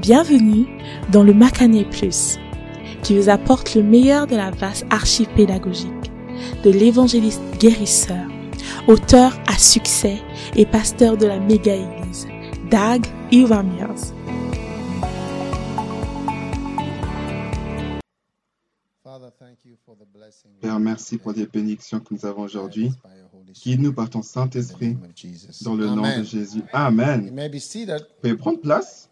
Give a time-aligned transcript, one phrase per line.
[0.00, 0.66] Bienvenue
[1.12, 2.38] dans le Macané Plus,
[3.02, 5.90] qui vous apporte le meilleur de la vaste archive pédagogique
[6.64, 8.24] de l'évangéliste guérisseur,
[8.88, 10.16] auteur à succès
[10.56, 12.26] et pasteur de la méga-église,
[12.70, 14.14] Dag Iwamiers.
[20.62, 22.90] Père, merci pour les bénédictions que nous avons aujourd'hui.
[23.62, 24.96] Guide-nous par ton Saint-Esprit
[25.60, 26.62] dans le nom de Jésus.
[26.72, 27.28] Amen.
[27.28, 29.09] Vous pouvez prendre place.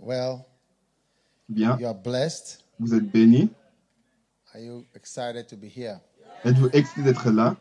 [0.00, 0.46] Well,
[1.48, 1.76] Bien.
[1.78, 2.64] you are blessed.
[2.78, 3.50] Vous êtes bénis.
[4.54, 6.00] Are you excited to be here?
[6.44, 7.56] Êtes-vous excité d'être là?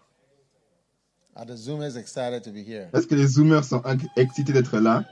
[1.36, 2.90] Are the Zoomers excited to be here?
[2.94, 5.04] Est-ce que les Zoomers sont ex- excités d'être là?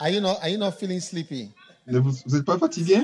[0.00, 0.38] Are you not?
[0.42, 1.52] Are you not feeling sleepy?
[1.86, 3.02] Ne Vous n'êtes pas fatigué?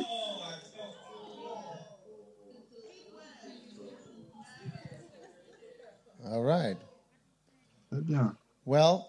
[6.25, 6.77] All right.
[7.91, 8.37] Très bien.
[8.65, 9.07] Well,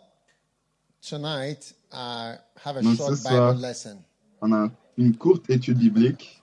[1.07, 3.97] tonight I have a Donc, short ce soir- Bible lesson.
[4.41, 6.41] On a une courte étude biblique.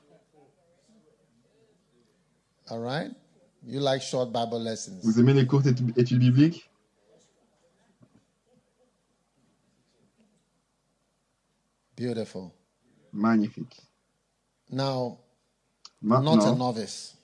[2.68, 3.10] All right.
[3.66, 5.00] You like short Bible lessons?
[5.02, 6.70] Vous aimez les courtes étu- études bibliques?
[11.96, 12.52] Beautiful.
[13.12, 13.76] Magnifique.
[14.70, 15.18] Now,
[16.00, 17.16] not a novice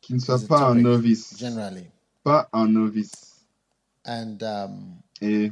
[0.00, 1.36] qu'il ne soit a pas un novice.
[1.36, 1.90] generally,
[2.22, 3.44] Pas un novice.
[4.04, 5.50] and um, Et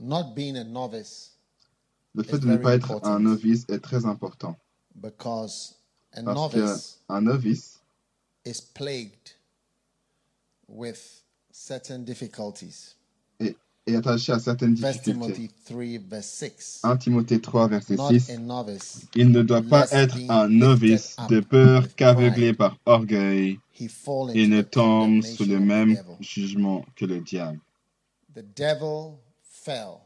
[0.00, 1.30] not being a novice
[2.14, 3.10] le fait de ne pas être important.
[3.14, 4.56] un novice est très important.
[5.00, 5.74] because
[6.12, 6.52] a Parce
[7.08, 7.80] qu'un novice
[8.44, 9.32] is plagued
[10.68, 12.94] with certain difficulties.
[13.86, 15.12] Est, attaché à certaines difficultés.
[15.12, 16.80] Timothy 3, verse 6.
[16.82, 18.30] 1 Timothée 3, verset Not 6.
[18.30, 19.06] a novice.
[19.14, 24.70] Il ne doit pas être un novice de peur qu'aveuglé par orgueil, into ne the
[24.70, 27.58] tombe sous le même jugement que le diable.
[28.34, 30.00] The devil fell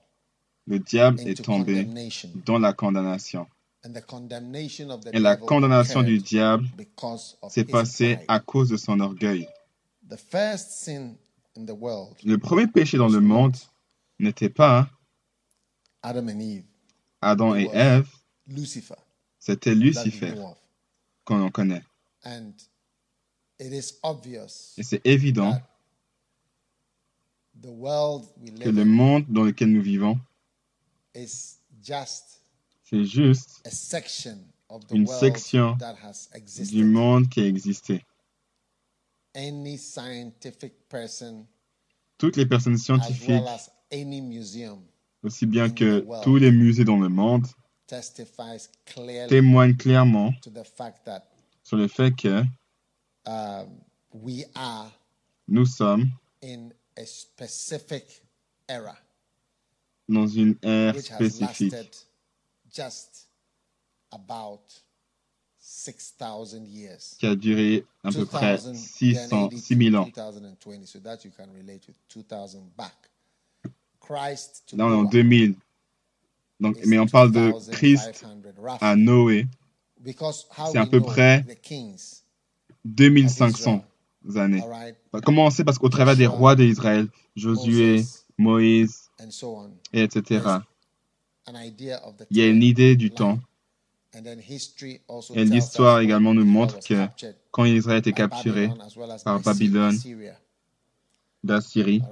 [0.67, 1.89] Le diable est tombé
[2.45, 3.47] dans la condamnation.
[3.85, 8.19] And the condemnation of the Et la devil condamnation du diable because of s'est passée
[8.27, 9.49] à cause de son orgueil.
[11.59, 13.57] Le premier péché dans le monde
[14.21, 14.89] n'était pas
[16.03, 16.65] Adam and Eve,
[17.21, 18.09] Adam et Ève,
[18.47, 18.95] Lucifer,
[19.41, 20.35] c'était Lucifer
[21.25, 21.83] qu'on connaît.
[23.61, 25.63] Is obvious Et c'est évident that
[27.61, 30.17] the world we que live le monde dans lequel nous vivons,
[31.13, 35.77] c'est juste a section of the Une world section
[36.71, 38.05] du monde qui a existé.
[39.35, 41.47] Any scientific person,
[42.19, 44.83] Toutes les personnes as scientifiques, well as any museum,
[45.23, 46.25] aussi bien que world.
[46.25, 47.47] tous les musées dans le monde,
[47.87, 51.23] testifies clearly témoignent clairement to the fact that
[51.63, 52.43] sur le fait que
[53.27, 53.81] um,
[54.13, 54.91] we are
[55.49, 56.11] nous sommes
[56.43, 58.23] in a specific
[58.69, 58.97] era
[60.09, 61.97] dans une ère which has spécifique lasted
[62.71, 63.29] just
[64.13, 64.88] about 6,000 years.
[67.19, 70.09] Qui a duré à peu près 2000, 600, then AD 6000 ans.
[70.15, 73.11] 2020, so that you can relate with 2000 back.
[74.01, 75.55] Christ to Là, on est en Noah 2000.
[76.61, 78.79] Donc, is mais on parle de Christ 2500 roughly.
[78.81, 79.47] à Noé,
[80.73, 82.23] c'est à peu près the kings,
[82.85, 83.85] 2500
[84.37, 84.63] années.
[85.25, 88.05] Comment on sait Parce qu'au travers des rois d'Israël, Josué,
[88.37, 89.11] Moïse,
[89.93, 90.41] et etc.,
[92.31, 93.39] il y a une idée du temps.
[95.35, 97.07] Et l'histoire également nous montre que
[97.51, 98.71] quand Israël était capturé
[99.25, 99.99] par by Babylone,
[101.45, 102.03] d'Assyrie,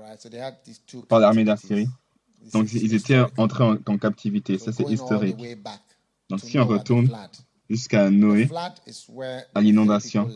[1.08, 1.88] par l'armée d'Assyrie,
[2.52, 4.58] donc ils étaient entrés en, en captivité.
[4.58, 5.36] Ça, c'est historique.
[6.28, 7.08] Donc, si on retourne
[7.68, 10.28] jusqu'à Noé, flood is where à l'inondation.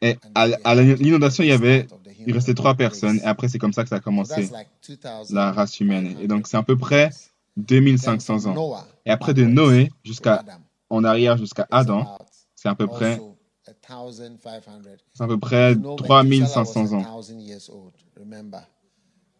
[0.00, 1.86] et à, à l'inondation, il y avait,
[2.26, 4.68] il restait trois personnes, et après, c'est comme ça que ça a commencé, that's like
[4.86, 6.16] 2000 la race humaine.
[6.20, 7.10] Et donc, c'est à peu près
[7.56, 8.86] 2500 ans.
[9.04, 10.44] Et après de Noé jusqu'à,
[10.90, 12.06] en arrière jusqu'à Adam,
[12.54, 14.98] c'est à peu près, also 1500.
[15.14, 17.20] c'est à peu près You know, Methuselah 3500 was ans.
[17.20, 18.60] 1000 years old, remember?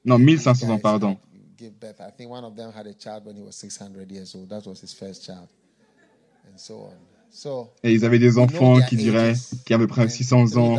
[0.05, 1.11] Non, These 1500 ans, pardon.
[1.11, 1.19] had-
[1.59, 2.01] Give birth.
[2.01, 4.49] I think one of them had a child when he was 600 years old.
[4.49, 5.47] That was his first child,
[6.45, 6.97] and so on.
[7.31, 10.47] So Et ils avaient des enfants qui diraient, qui avaient à peu près And 600
[10.49, 10.77] through ans.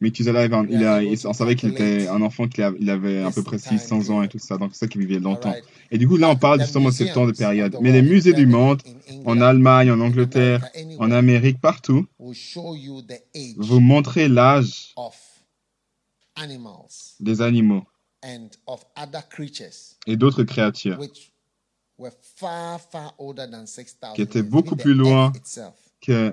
[0.00, 2.88] Tu sais, là, il, il a- on savait qu'il était un enfant qui a- il
[2.88, 4.56] avait à peu près time 600 ans et tout ça.
[4.56, 5.54] Donc, c'est ça qui vivait longtemps.
[5.90, 7.74] Et du coup, là, on parle The justement de ce temps de période.
[7.74, 11.02] of the Mais les world, musées du monde, in en Allemagne, en in Angleterre, America,
[11.04, 15.14] en Amérique, partout, will show you the age vous montrez l'âge of
[16.36, 17.82] animals des animaux
[18.24, 21.32] and of other creatures et d'autres créatures which
[21.98, 25.32] were far, far older than 6,000 Qui étaient beaucoup plus loin
[26.00, 26.32] que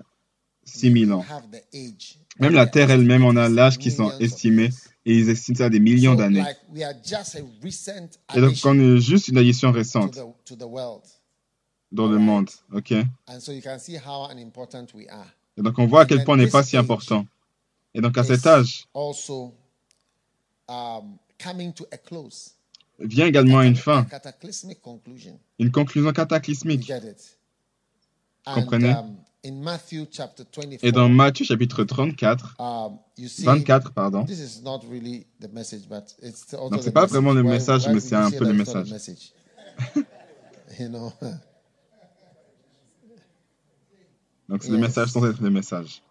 [0.65, 1.25] 6000 ans.
[2.39, 4.69] Même la Terre elle-même en a l'âge qui sont estimés
[5.05, 6.41] et ils estiment ça à des millions d'années.
[6.41, 10.17] like, we are just a recent Et donc on est juste une addition récente
[11.91, 12.91] dans le monde, ok?
[12.91, 15.27] Et And so you can see how unimportant we are.
[15.57, 17.25] donc on voit à quel point on n'est pas si important.
[17.93, 19.53] Et donc à cet âge Also,
[20.67, 22.51] um, coming to a close.
[22.99, 24.05] vient également une fin,
[25.59, 26.91] une conclusion cataclysmique.
[28.43, 28.93] Comprenez?
[29.45, 33.91] And um, in Matthew chapter 24, Et dans Matthieu chapitre 34, um, you see, 24
[33.91, 37.33] pardon, this is not really the message, but it's also Donc, the c'est pas vraiment
[37.33, 38.89] le message, mais c'est un peu le message.
[44.49, 46.01] donc c'est le message sans être le message.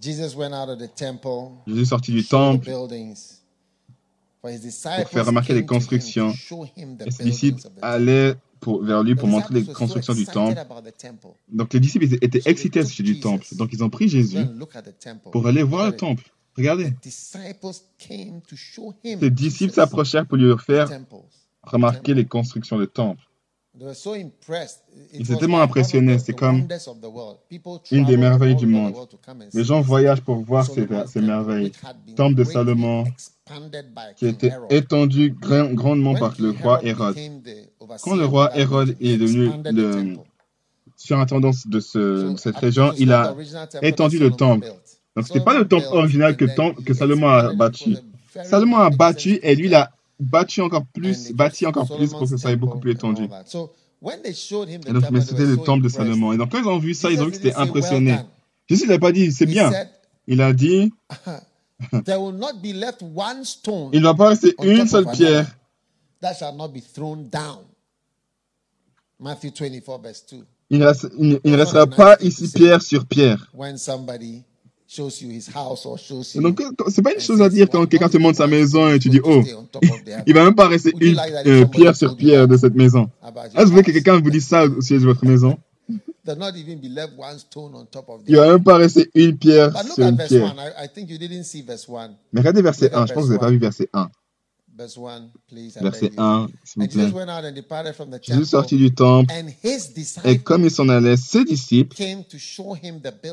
[0.00, 2.70] Jesus went out of the temple, Jésus est sorti du temple
[4.52, 6.32] disciples faire remarquer les constructions.
[7.06, 10.58] et ses disciples allaient pour, vers lui pour The montrer les constructions du temple.
[11.48, 13.46] Donc les disciples étaient excités à sujet du temple.
[13.52, 14.38] Donc ils ont pris Jésus
[15.32, 16.24] pour aller voir le temple.
[16.56, 16.92] Regardez,
[19.20, 20.88] The disciples s'approchèrent pour lui faire
[21.62, 23.22] remarquer les constructions de temple.
[23.76, 24.84] They were so impressed.
[24.94, 26.68] It Ils étaient tellement impressionnés, the- c'est comme
[27.90, 28.94] une des merveilles du monde.
[29.52, 30.86] Les gens voyagent pour voir ces,
[31.20, 31.72] merveilles.
[32.14, 34.72] Temple de Salomon, qui a King été Herod.
[34.72, 37.16] étendu grand- grandement par le roi Hérode.
[38.02, 40.16] Quand le roi Hérode est he devenu le
[40.96, 43.34] surintendant de, ce, cette région, il not a
[43.82, 44.72] étendu that le temple.
[45.16, 46.46] Donc c'était pas le temple original que,
[46.94, 47.98] Salomon a bâti.
[48.44, 52.26] Salomon a bâti et lui il a bâti encore plus, bâti encore plus pour que
[52.26, 53.28] ça soit beaucoup plus étendu.
[53.28, 53.44] that.
[53.46, 53.70] So,
[54.00, 55.88] when they showed him the Et donc, mais c'était le temple de.
[55.88, 56.32] Salomon.
[56.32, 57.68] Et donc quand ils ont vu ça, ils ont vu que c'était didn't say, "Well
[57.68, 58.12] impressionné.
[58.12, 58.26] done."
[58.68, 59.70] Jésus n'a pas dit, c'est bien.
[60.26, 60.92] Il a dit,
[62.04, 65.40] There will not be left one stone il ne va pas rester une seule pierre
[65.40, 65.50] another
[66.20, 67.58] that shall not be thrown down.
[69.24, 70.36] Matthew 24, verse 2.
[70.70, 73.48] Il ne, reste- il ne- il ne restera pas ici pierre sur pierre.
[73.54, 74.42] When somebody
[74.86, 76.42] shows you his house or shows Et you.
[76.42, 79.08] donc, c'est pas une chose à dire quand quelqu'un te montre sa maison et tu
[79.08, 79.42] dis, oh,
[80.26, 83.08] il va même pas rester une euh, pierre sur pierre de cette maison?
[83.24, 85.56] Est-ce que vous voulez que quelqu'un vous dise ça au sujet de votre maison
[86.26, 86.48] Il va
[88.42, 88.52] other.
[88.52, 90.46] même pas rester une pierre sur une pierre.
[90.46, 90.50] 1.
[90.84, 92.10] I, I think you didn't see verse 1.
[92.32, 93.06] Mais regardez verset Look at 1.
[93.06, 94.08] Je pense que vous n'avez pas vu verset 1.
[94.76, 96.20] Verset beg you.
[96.20, 98.20] 1, s'il vous plaît.
[98.22, 99.32] Jésus sortit du temple
[100.24, 101.96] et comme il s'en allait, ses disciples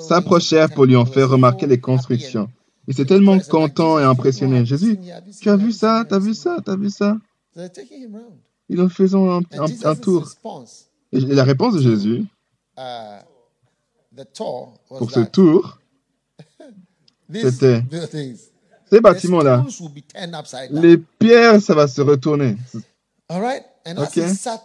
[0.01, 2.49] s'approchèrent pour lui en faire remarquer les constructions.
[2.87, 4.65] Il était tellement content et impressionné.
[4.65, 4.99] Jésus,
[5.39, 7.17] tu as vu ça Have you vu ça T'as vu ça?
[8.69, 10.29] Ils en faisant un, tour.
[11.11, 12.25] Et la réponse de Jésus
[12.77, 13.19] uh,
[14.87, 15.79] pour ce tour,
[17.33, 17.83] c'était-
[18.91, 19.65] ces bâtiments-là,
[20.71, 22.57] les pierres, ça va se retourner.
[23.29, 23.63] All right?
[23.85, 24.23] And as Okay.
[24.23, 24.61] he sat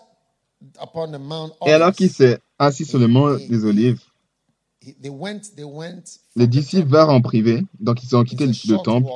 [0.82, 4.00] upon the Mount Et alors qu'il s'est assis sur le mont des Olives,
[4.81, 6.02] he- they went, they went
[6.34, 9.08] les disciples vinrent en privé, donc ils ont quitté le, temple,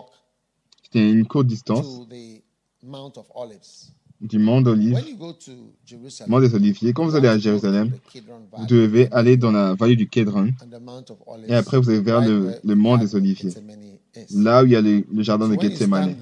[0.85, 1.87] c'était une courte distance
[4.21, 5.05] du mont Jerusalem,
[6.29, 6.93] mont des Oliviers.
[6.93, 7.91] Quand vous allez à Jérusalem,
[8.56, 10.53] vous devez aller dans la vallée du Kédron,
[11.49, 13.53] et après vous allez vers le, le mont des Oliviers.
[14.35, 16.17] Là où il y a le, le jardin de Gethsemane.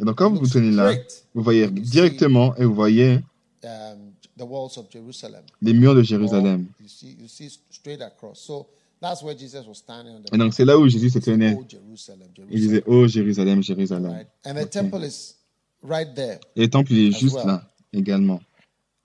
[0.00, 0.94] Et donc quand vous vous tenez là,
[1.34, 3.20] vous voyez directement et vous voyez
[3.64, 5.42] um, the walls of Jerusalem.
[5.60, 6.66] les murs de Jérusalem.
[6.80, 8.40] You see, you see straight across.
[8.40, 8.66] So
[9.00, 11.56] that's where Jesus was standing on the Et donc c'est là où Jésus se tenait.
[11.58, 14.12] "Oh, Jerusalem, Il Jerusalem." disait, oh Jérusalem, Jérusalem.
[14.12, 14.28] Right?
[14.44, 15.34] And the temple is
[15.82, 16.38] right there.
[16.56, 17.62] Et le temple, est juste là
[17.92, 18.40] également.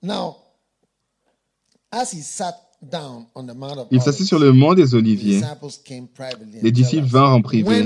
[0.02, 0.38] Now,
[1.92, 2.56] as he sat
[3.92, 5.42] Il s'assit sur le mont des Oliviers.
[6.62, 7.86] Les disciples vinrent en privé.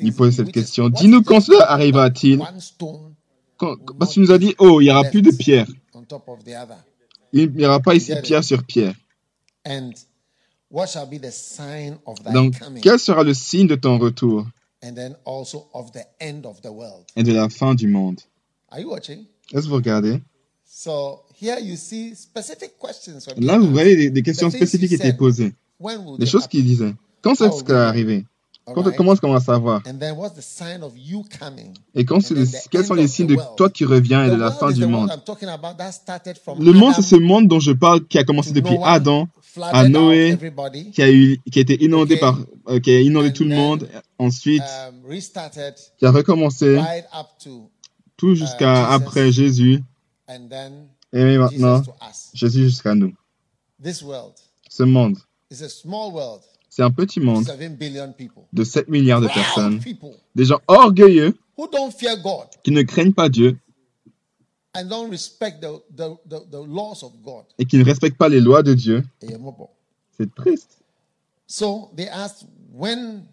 [0.00, 0.46] Ils posaient be?
[0.46, 0.88] cette question.
[0.88, 2.38] Dis-nous is quand cela arrivera-t-il?
[3.98, 5.66] Parce tu nous as dit, oh, il n'y aura plus de pierre.
[7.32, 8.94] Il n'y aura pas ici pierre sur pierre.
[9.66, 9.92] And
[10.70, 12.82] what shall be the sign of thy Donc, coming?
[12.82, 14.46] quel sera le signe de ton retour?
[14.82, 17.04] And then also of the end of the world.
[17.16, 18.20] et de la fin du monde
[18.70, 19.24] Are you watching?
[19.52, 20.20] Est-ce que vous regardez?
[20.66, 23.26] So here you see specific questions.
[23.26, 25.52] were Là, vous voyez des, des questions spécifiques qui étaient posées.
[26.18, 26.94] Des choses qu'il disait.
[27.22, 28.24] Quand How c'est ce will qui va arriver?
[28.66, 28.96] Quand- right?
[28.96, 29.82] Comment est-ce qu'on va savoir?
[29.86, 31.74] And then what's the sign of you coming?
[31.94, 32.34] Et quand the
[32.70, 35.10] quels sont les signes de toi qui reviens et de la fin du monde?
[36.58, 39.28] Le monde, c'est ce monde dont je parle qui a commencé depuis Adam,
[39.60, 40.38] à Noé,
[40.94, 42.20] qui a, eu, qui a été inondé Okay.
[42.20, 46.10] par, euh, qui a inondé And tout le then, monde, ensuite um, restarted qui a
[46.10, 47.68] recommencé right up to
[48.16, 48.94] tout jusqu'à Jesus.
[48.94, 49.82] après Jésus
[50.28, 50.72] and then
[51.14, 51.82] et maintenant.
[52.34, 53.14] Jésus jusqu'à nous.
[53.82, 54.34] This world
[54.68, 55.16] Ce monde,
[55.50, 58.42] is a small world, c'est un petit monde 7 billion people.
[58.52, 59.80] de 7 milliards de personnes,
[60.34, 63.56] des gens orgueilleux who don't fear God qui ne craignent pas Dieu
[64.74, 67.44] and don't respect the, the, the, the laws of God.
[67.58, 69.04] et qui ne respectent pas les lois de Dieu.
[70.16, 70.78] C'est triste.
[71.46, 73.24] So they asked, when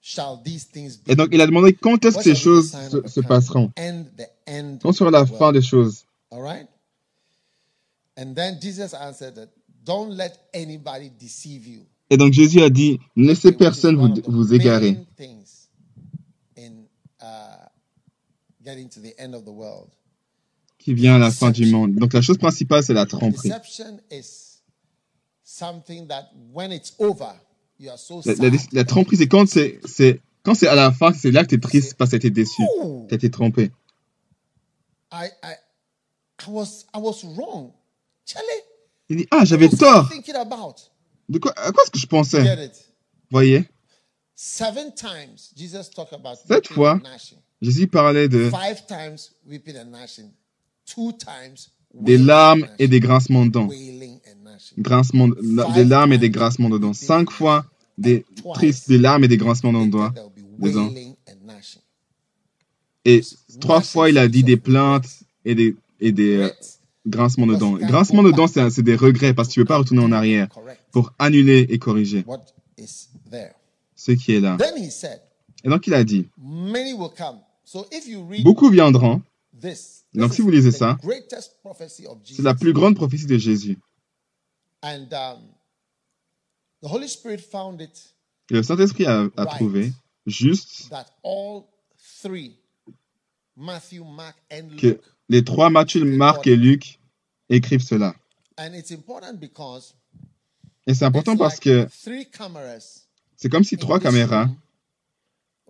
[0.00, 1.10] shall these things be?
[1.10, 3.72] Et donc, il a demandé quand est-ce que ces choses se, passeront?
[4.82, 6.04] Quand sera la fin des choses?
[8.18, 9.48] And then Jesus answered that,
[9.84, 11.86] don't let anybody deceive you.
[12.10, 14.92] Et donc, Jésus a dit, ne laissez personne vous, vous égarer.
[14.92, 15.68] main things
[16.56, 16.84] in
[18.64, 19.88] getting to the end of the world.
[20.78, 21.94] Qui vient à la fin du monde.
[21.94, 23.48] Donc, la chose principale, c'est la tromperie.
[23.50, 24.62] Deception is
[25.44, 27.34] something that when it's over,
[27.78, 28.52] you are so La, sad.
[28.52, 31.50] la- la tromperie, c'est quand c'est, c'est, quand c'est à la fin, c'est là que
[31.50, 32.62] tu es triste parce que tu été déçu.
[33.08, 33.70] Tu as été trompé.
[35.12, 35.54] I, I,
[36.46, 37.72] I was, I was wrong.
[39.08, 40.10] Il dit, ah, j'avais tort.
[41.28, 42.70] De quoi, à quoi est-ce que je pensais?
[43.30, 43.64] Voyez?
[44.34, 47.00] Seven times Jesus talked about Sept fois.
[47.60, 50.30] Jésus parlait de, Five times weeping and gnashing.
[50.86, 53.68] Two times des larmes and et des grincements de dents.
[54.78, 55.28] Grincements,
[55.74, 56.92] des larmes et des grincements de dents.
[56.92, 57.66] Cinq fois,
[57.96, 60.12] des tristes, des larmes et des grincements de dents.
[63.04, 63.22] Et
[63.60, 65.08] trois fois, il a dit des plaintes
[65.44, 66.50] et des, et des
[67.06, 67.74] grincements de dents.
[67.74, 70.48] Grincements de dents, c'est des regrets parce que tu ne veux pas retourner en arrière
[70.92, 72.24] pour annuler et corriger
[73.96, 74.56] ce qui est là.
[75.64, 76.28] Et donc, il a dit,
[78.42, 79.22] beaucoup viendront.
[80.14, 80.96] Donc, si vous lisez ça,
[82.24, 83.78] C'est la plus grande prophétie de Jésus.
[84.80, 85.40] And um,
[86.82, 88.14] the Holy Spirit found it
[88.48, 89.92] Et le Saint-Esprit a, trouvé
[90.24, 90.88] juste
[94.78, 96.98] que les trois, Matthieu, Marc et Luc,
[97.48, 98.14] écrivent cela.
[100.86, 103.04] Et c'est important parce que three cameras
[103.36, 104.48] c'est comme si trois caméras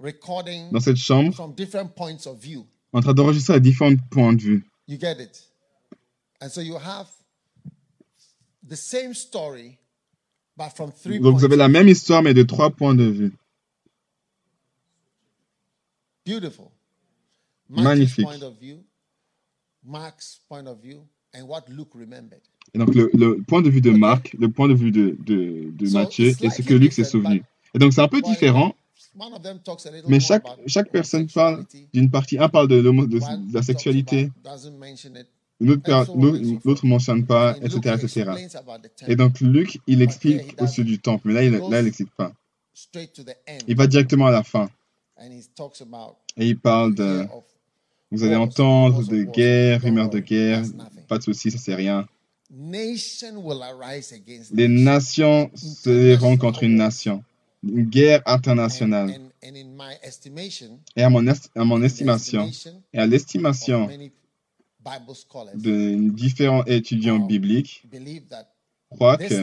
[0.00, 2.66] dans cette chambre from different points of view.
[2.92, 4.64] en train d'enregistrer à différents points de vue.
[4.86, 5.44] You get it?
[6.40, 7.08] And so you have
[8.66, 9.76] the same story,
[10.56, 11.38] but from three Donc points.
[11.40, 13.32] vous avez la même histoire mais de trois points de vue.
[17.68, 18.26] Magnifique.
[19.86, 22.42] Point of view, Mark's point of view, and what Luke remembered.
[22.74, 25.70] Et donc le, le point de vue de Marc, le point de vue de, de,
[25.72, 27.42] de Matthieu et ce que Luc s'est souvenu.
[27.74, 28.74] Et donc c'est un peu différent,
[30.06, 32.38] mais chaque, chaque personne parle d'une partie.
[32.38, 32.82] Un parle de,
[33.52, 34.30] la sexualité,
[35.60, 37.96] l'autre ne mentionne pas, etc.
[38.02, 38.30] Etc.
[39.06, 42.14] Et donc Luc, il explique au sujet du temple, mais là, il là, il n'explique
[42.16, 42.32] pas.
[42.74, 44.70] straight to the end, Il va directement à la fin.
[45.16, 47.26] and he talks about Et il parle de,
[48.10, 50.62] vous allez entendre de Don't rumeurs de worry, guerre,
[51.08, 52.06] pas de soucis, ça c'est rien.
[54.54, 54.84] Les nation.
[54.84, 57.22] nations se lèveront contre une nation.
[57.62, 59.20] Une guerre internationale.
[60.96, 62.50] Et à mon, est- à mon estimation,
[62.94, 63.88] et à l'estimation
[65.54, 67.82] de différents étudiants bibliques,
[68.90, 69.34] croient que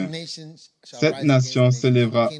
[0.82, 2.30] cette nation se lèvera.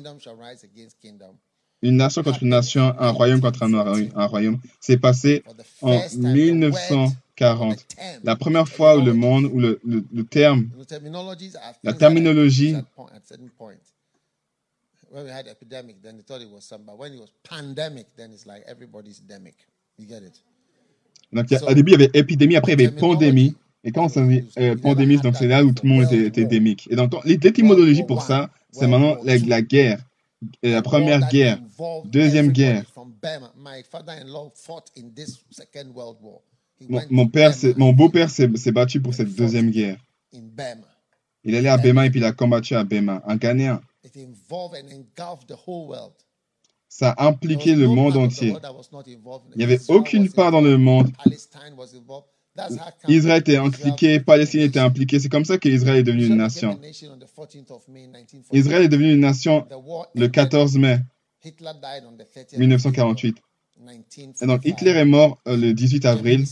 [1.82, 5.42] Une nation contre une nation, un royaume contre un, royaume- un royaume, s'est passé
[5.82, 7.76] en first time, the word, or 1940.
[7.76, 10.68] the term, La première fois où le monde, où le, le- le terme,
[11.84, 13.74] la terminologie at point- at certain point.
[15.12, 18.06] When we had epidemic, then they thought it was some, but when it was pandemic,
[18.16, 19.54] then it's like everybody's demic.
[19.98, 20.42] You get it?
[21.32, 23.54] Donc, au début, il y avait épidémie, après, il y avait pandémie.
[23.84, 26.26] Et quand on s'est dit euh, pandémie, donc c'est là où tout le monde était,
[26.26, 26.88] était démique.
[26.90, 30.00] Et donc, l'étymologie pour ça, c'est maintenant la, la guerre.
[30.62, 31.58] La première guerre,
[32.04, 32.84] deuxième guerre.
[36.88, 37.52] Mon, mon père,
[37.94, 39.98] beau-père s'est battu pour cette deuxième guerre.
[41.44, 43.80] Il est allé à Bema et puis il a combattu à Bema, un Ghanéen.
[44.04, 46.12] It involved and engulfed the whole world.
[46.88, 48.54] Ça a impliqué le monde entier.
[49.54, 51.10] Il n'y avait aucune part dans le monde.
[53.08, 55.18] Israël était Israel impliqué, Palestine était impliquée.
[55.20, 56.78] C'est comme ça qu'Israël est devenu une nation.
[56.80, 58.46] nation on the 14th of May 1948.
[58.58, 59.66] Israël est devenu une nation
[60.14, 60.32] le ended.
[60.32, 61.00] 14 mai
[61.44, 63.36] Hitler died on the 30th of 1948.
[63.36, 63.42] April,
[64.40, 64.64] Et donc 1945.
[64.66, 66.44] Hitler est mort euh, le 18 avril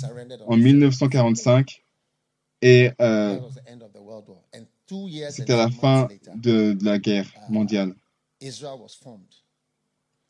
[0.46, 1.82] en the 1945
[2.62, 3.38] et euh,
[5.30, 7.94] c'était la fin de, de la guerre mondiale.
[8.40, 9.22] Israel was formed.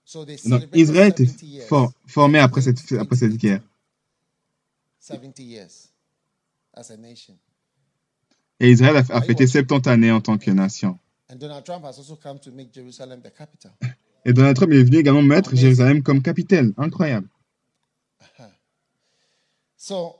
[0.04, 1.66] So they Et donc Israël était 70 years.
[1.66, 3.60] for- formé après cette, après cette guerre.
[5.04, 5.90] 70 years
[6.72, 7.34] as a nation.
[8.58, 10.98] Et Israël a, a fêté 70 années en tant que nation.
[11.30, 13.72] And Donald Trump has also come to make Jerusalem the capital.
[14.24, 16.72] Et Donald Trump est venu également mettre Jérusalem comme capitale.
[16.78, 17.28] Incroyable.
[19.76, 20.16] So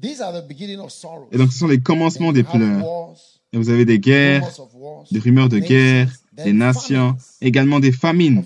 [0.00, 1.28] these are the beginning of sorrows.
[1.32, 2.84] Et donc ce sont les commencements des you have pleurs.
[2.84, 3.16] wars,
[3.52, 7.90] Et vous avez des guerres, wars, des rumeurs de guerre, des nations, famines, également des
[7.90, 8.44] famines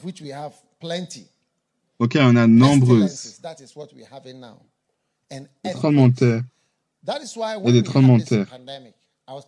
[1.98, 3.38] auxquelles on a nombreuses.
[7.22, 7.72] Is why Et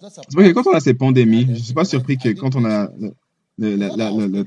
[0.03, 0.55] not C'est vrai que surprised.
[0.55, 2.91] quand on a ces pandémies, je ne suis pas surpris que quand on a
[3.59, 4.45] le, la- la- le-.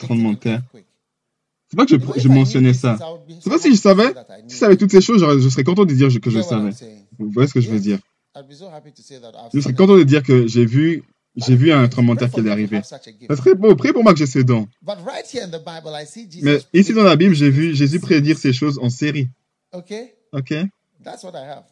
[1.69, 2.97] C'est pas que je, mentionnais these ça.
[3.39, 4.07] C'est pas si je savais.
[4.07, 6.29] say that I Si je savais toutes ces choses, je serais content de dire que
[6.29, 6.71] je savais.
[7.17, 7.99] Vous voyez ce que je veux dire?
[8.35, 10.65] I'd be so happy to say that I've Je serais content de dire que j'ai
[10.65, 11.03] vu,
[11.35, 12.81] j'ai vu un tremblement qui est arrivé.
[12.83, 12.99] Ça
[13.37, 13.75] serait beau.
[13.75, 14.67] Priez pour moi que j'ai ces dons.
[14.81, 16.43] But right here in the Bible, I see Jesus.
[16.43, 19.27] Mais ici dans la Bible, j'ai vu Jésus prédire ces choses en série.
[19.73, 20.53] Okay, Ok?
[21.03, 21.63] That's what I have.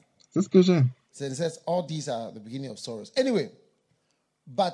[0.51, 0.83] Que j'ai.
[1.11, 3.11] So it says all these are the beginning of sorrows.
[3.17, 3.51] Anyway,
[4.47, 4.73] but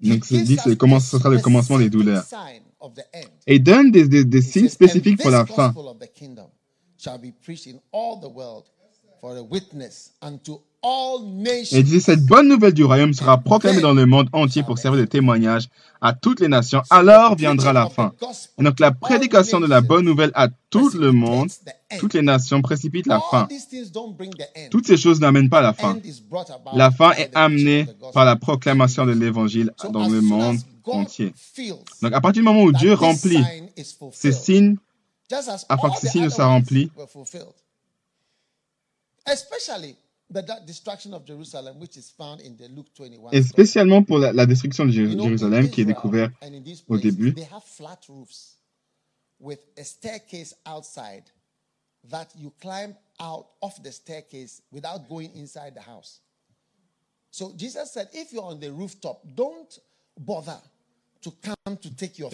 [0.00, 2.24] Donc c'est dit, comment ce sera le commencement des douleurs.
[2.24, 3.28] sign of the end.
[3.46, 5.74] Et donne des, des, des signes spécifiques "And pour la this fin.
[10.82, 11.80] Il nations.
[11.82, 15.06] dit, cette bonne nouvelle du royaume sera proclamée dans le monde entier pour servir de
[15.06, 15.68] témoignage
[16.00, 16.82] à toutes les nations.
[16.88, 18.12] Alors viendra la fin.
[18.58, 21.50] Et donc la prédication de la bonne nouvelle à tout le monde,
[21.98, 23.46] toutes les nations précipite la fin.
[24.70, 25.98] Toutes ces choses n'amènent pas à la fin.
[26.74, 31.34] La fin est amenée par la proclamation de l'évangile dans le monde entier.
[32.00, 33.44] Donc à partir du moment où Dieu remplit
[34.12, 34.76] ces signes,
[35.68, 36.90] afin que ces signes soient remplis,
[40.30, 43.34] But that destruction of Jerusalem, which is found in the Luke 21.
[43.34, 44.32] Et spécialement pour la.
[47.34, 48.56] They have flat roofs
[49.40, 51.24] with a staircase outside
[52.10, 56.20] that you climb out of the staircase without going inside the house.
[57.32, 59.78] So Jesus said, if you're on the rooftop, don't
[60.18, 60.60] bother
[61.22, 62.30] to come to take your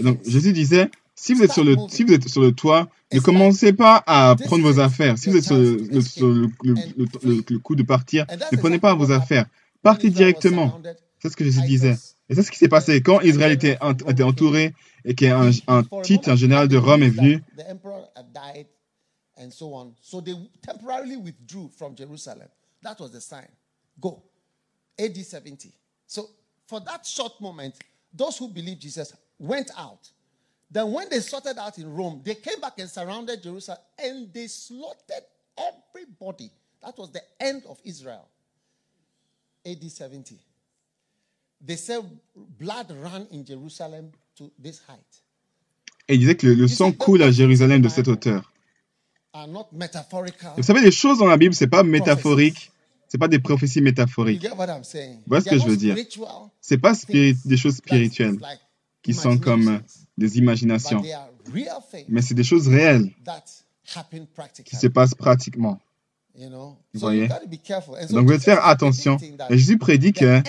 [1.18, 4.37] si vous êtes sur le, si vous êtes sur le toit, ne commencez pas à
[4.37, 5.18] prendre vos affaires.
[5.18, 8.26] Si vous êtes sur le, le- sur le- le- le- le- le coup de partir,
[8.52, 9.46] ne prenez pas vos affaires.
[9.82, 10.80] Partez directement.
[11.23, 11.96] C'est ce que Jésus disait.
[12.28, 15.82] Et c'est ce qui s'est passé quand Israël était, ent- était entouré et qu'un un
[16.02, 17.40] titre, un général de Rome est venu.
[17.56, 18.66] that The emperor had died
[19.38, 19.94] and so on.
[20.02, 22.49] So they temporarily withdrew from Jerusalem.
[22.82, 23.49] That was the sign.
[24.00, 24.23] Go.
[24.99, 25.73] AD 70.
[26.06, 26.28] So
[26.66, 27.75] for that short moment,
[28.12, 30.11] those who believed Jesus went out.
[30.70, 34.49] Then when they sorted out in Rome, they came back and surrounded Jerusalem and they
[34.49, 35.25] slaughtered
[35.56, 36.50] everybody.
[36.82, 38.26] That was the end of Israel.
[39.64, 40.36] AD 70.
[41.64, 42.00] They said
[42.58, 45.23] blood ran in Jerusalem to this height.
[46.08, 48.52] Et il disait que le, le sang coule à Jérusalem de cette hauteur.
[49.34, 49.47] Et
[50.56, 52.71] vous savez, les choses dans la Bible, c'est pas métaphorique.
[53.08, 54.45] C'est pas des prophéties métaphoriques.
[54.56, 55.95] Voilà ce que je veux dire?
[55.97, 58.38] spiritual C'est pas spiri- things des choses spirituelles
[59.06, 59.78] qui sont comme euh,
[60.19, 61.00] des imaginations.
[62.08, 63.45] Mais c'est des choses réelles that
[63.95, 64.76] happen qui practically.
[64.76, 65.78] se passent pratiquement.
[66.36, 66.76] You know?
[66.92, 67.28] Vous voyez?
[67.28, 67.38] Donc,
[68.10, 69.16] vous devez faire attention.
[69.49, 70.42] Et Jésus prédit the que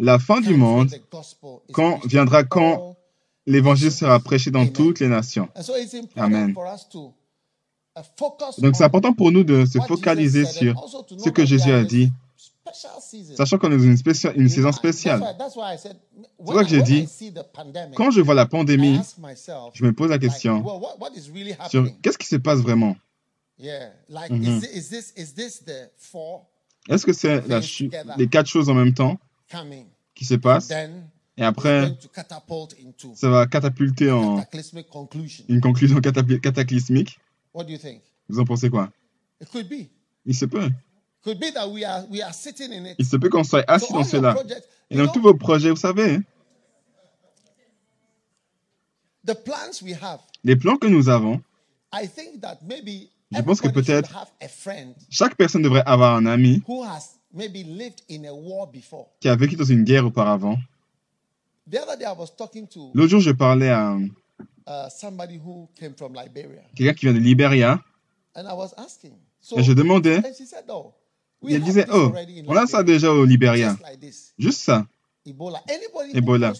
[0.00, 0.90] la fin du monde,
[1.72, 2.96] quand viendra in quand
[3.46, 5.48] l'évangile sera prêché dans toutes les nations.
[6.16, 6.54] Amen.
[6.54, 7.12] for us to
[7.96, 11.28] uh, focus Donc, c'est on important pour nous de se what Jesus focaliser sur ce
[11.28, 12.10] que Jésus a dit.
[13.36, 15.20] Sachant qu'on est dans une, saison spéciale.
[15.20, 15.96] That's why, that's why I said,
[16.38, 17.08] pour when, ça que j'ai dit,
[17.94, 19.00] Quand je vois la pandémie,
[19.74, 20.64] je me pose la question
[21.68, 22.96] sur qu'est-ce qui se passe vraiment?
[23.58, 24.60] Mhm.
[25.96, 26.46] four
[26.88, 27.42] Est-ce que c'est
[28.16, 29.18] les quatre choses en même temps
[30.14, 30.72] qui se passent?
[31.36, 31.92] Et après
[33.14, 34.44] ça va catapulter en
[35.48, 37.18] une conclusion cataclysmique
[37.52, 38.02] What do you think?
[38.28, 38.90] Vous en pensez quoi?
[40.24, 40.68] Il se peut.
[41.24, 42.96] Could be that we are we are sitting in it.
[42.98, 44.36] Il se peut qu'on soit assis dans cela.
[44.90, 46.22] Et dans tous vos projets, vous savez, hein,
[49.24, 50.20] the plans we have.
[50.44, 51.42] les plans que nous avons,
[51.92, 56.14] I think that maybe Je pense que peut-être- have a friend chaque personne devrait avoir
[56.14, 59.06] un ami who has maybe lived in a war before.
[59.20, 60.58] qui a vécu dans une guerre auparavant.
[61.70, 65.70] The other day I was talking to L'autre jour, je parlais à uh, somebody who
[65.74, 67.82] came from Liberia, quelqu'un qui vient de Libéria
[68.36, 69.14] and I was asking.
[69.40, 70.22] So, et je demandais,
[71.44, 72.12] "Oh, have disait, oh,
[72.46, 73.76] on a ça déjà au Libéria.
[74.38, 74.86] Juste ça.
[75.26, 76.52] Ebola.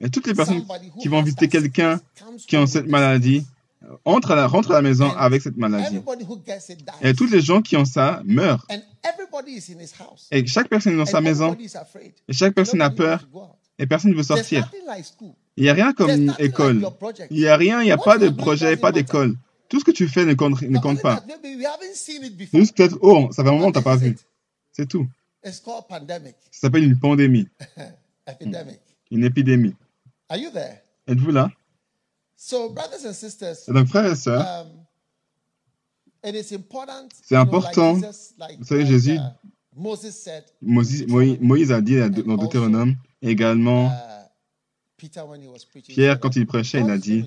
[0.00, 0.64] Et toutes les personnes
[1.00, 2.00] qui vont visiter quelqu'un
[2.46, 3.44] qui ont home cette maladie
[3.84, 3.98] sickness.
[4.04, 6.00] entrent à la, rentrent à la maison avec cette maladie.
[7.02, 8.66] Et tous les gens qui ont ça meurent.
[10.30, 11.56] Et chaque personne est dans sa maison.
[12.28, 13.26] Et chaque personne a peur.
[13.78, 14.70] Et personne ne veut sortir.
[15.56, 16.86] Il n'y a rien comme like école.
[17.30, 19.36] Il n'y a rien, il n'y a pas de projet, pas d'école.
[19.74, 21.20] Tout ce que tu fais ne compte, ne compte pas.
[21.42, 24.18] C'est juste peut-être, oh, ça fait un moment, But t'as pas this is vu.
[24.70, 25.08] C'est tout.
[26.52, 27.48] Ça s'appelle une pandémie,
[29.10, 29.74] une épidémie.
[31.08, 31.50] Êtes-vous là?
[33.66, 34.84] Et donc, frères et sœurs, um.
[37.24, 37.94] C'est important.
[37.94, 39.18] Vous savez, Jésus- uh.
[40.62, 43.90] Moïse, a dit dans Deutéronome, également
[44.96, 47.24] Pierre, quand il prêchait, il a dit,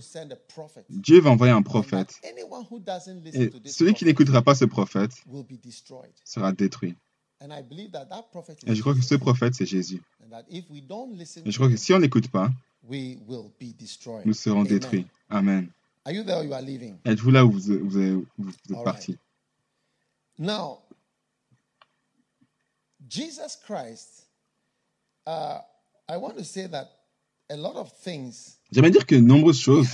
[0.89, 2.19] Dieu va envoyer un prophète.
[2.21, 5.43] that anyone who doesn't listen Et to this celui qui n'écoutera pas ce prophète will
[5.43, 6.11] be destroyed.
[6.23, 6.95] sera détruit.
[7.41, 9.09] And I believe that that prophet is Et je crois que Jesus.
[9.09, 10.01] ce prophète, c'est Jésus.
[10.23, 12.49] And that if we don't listen Et je crois que si on n'écoute pas,
[12.83, 14.25] we will be destroyed.
[14.25, 14.67] nous serons Amen.
[14.79, 15.05] détruits.
[15.29, 15.69] Amen.
[16.05, 16.97] Are you there or you are leaving?
[17.05, 19.17] Êtes-vous là où vous, vous, vous- vous êtes parti?
[20.39, 20.79] Now,
[23.07, 24.25] Jesus Christ,
[25.27, 25.59] uh,
[26.09, 26.87] I want to say that
[27.49, 29.89] J'aimerais dire que nombreuses choses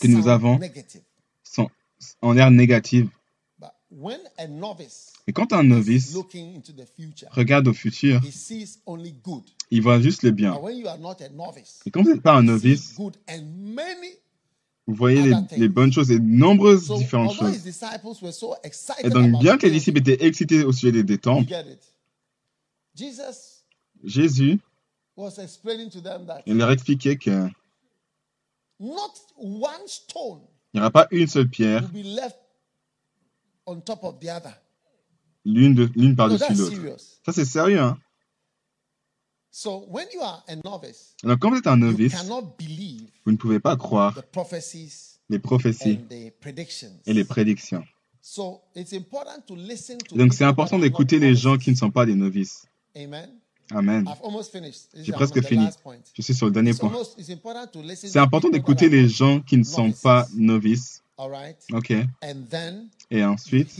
[0.00, 0.60] que nous avons
[1.42, 1.68] sont
[2.20, 3.08] en l'air négative.
[3.58, 8.20] But when a novice Et quand un novice looking into the future, regarde au futur,
[8.24, 9.42] he sees only good.
[9.70, 10.52] il voit juste le bien.
[10.52, 12.94] But when you are not a novice, Et quand vous n'êtes pas un novice,
[14.86, 17.62] vous voyez les, bonnes choses et nombreuses différentes choses.
[17.62, 21.04] disciples were so excited Et donc, bien que les disciples étaient excités au sujet des,
[21.04, 21.52] des temples,
[24.04, 24.58] Jésus
[25.16, 27.16] was explaining to them that il leur expliquait
[29.36, 30.40] one stone
[30.74, 32.38] n'y aura pas une seule pierre, will be left
[33.66, 34.54] on top of the other.
[35.44, 36.98] l'une par-dessus l'autre.
[37.24, 37.80] Ça, c'est sérieux.
[37.80, 37.98] Hein?
[39.50, 43.10] So when you are a novice, Donc, quand vous êtes un you novice, cannot believe
[43.26, 46.92] vous ne pouvez pas croire the prophecies les prophéties and the predictions.
[47.06, 47.84] et les prédictions.
[48.22, 51.76] So it's important to listen to Et donc, c'est important d'écouter les gens qui ne
[51.76, 52.64] sont pas des novices.
[52.96, 53.28] Amen.
[53.74, 54.06] Amen.
[54.94, 55.66] J'ai presque fini.
[56.14, 56.92] Je suis sur le dernier point.
[57.96, 61.02] C'est important d'écouter les gens qui ne sont pas novices.
[61.18, 61.92] OK.
[62.22, 63.78] And then Et ensuite,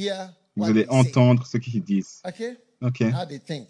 [0.56, 2.22] vous allez entendre ce qu'ils disent.
[2.24, 2.56] Okay.
[2.80, 3.00] OK.
[3.00, 3.68] How they think.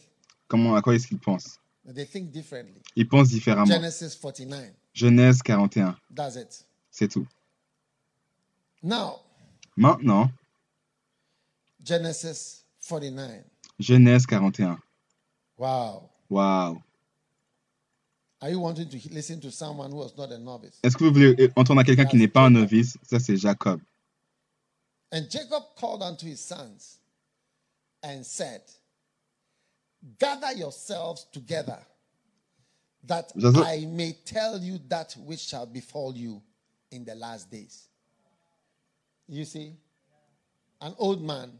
[0.48, 1.58] Comment, à quoi est-ce qu'ils pensent?
[1.94, 2.80] They think differently.
[2.94, 3.66] Ils pensent différemment.
[3.66, 4.72] Genesis 49.
[4.92, 5.96] Genèse 41.
[6.14, 6.66] That's it.
[6.90, 7.26] C'est tout.
[8.82, 9.20] Now,
[9.76, 10.30] Maintenant,
[11.82, 13.42] Genesis 49.
[13.78, 14.78] Genèse 41.
[15.56, 16.10] Wow.
[16.32, 16.82] Waouh.
[18.40, 20.80] Are you wanting to listen to someone who was not a novice?
[20.82, 23.80] Est-ce que vous voulez entendre quelqu'un qui n'est pas un novice Ça, c'est Jacob.
[25.12, 26.98] And Jacob called unto his sons
[28.02, 28.62] and said,
[30.18, 31.78] Gather yourselves together,
[33.04, 36.42] that Jacob- I may tell you that which shall befall you
[36.90, 37.88] in the last days.
[39.28, 39.74] You see,
[40.80, 41.52] an old man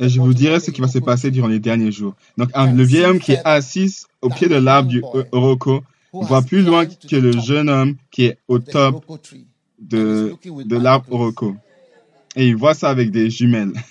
[0.00, 2.14] Et je vous dirai ce qui va se passer durant les derniers jours.
[2.36, 6.62] Donc, le vieil homme qui est assis au pied de l'arbre du Oroko voit plus
[6.62, 9.04] loin que le jeune homme qui est au top
[9.78, 11.06] de, de l'arbre.
[11.10, 11.54] Oroko.
[12.36, 13.72] Et il voit ça avec des jumelles.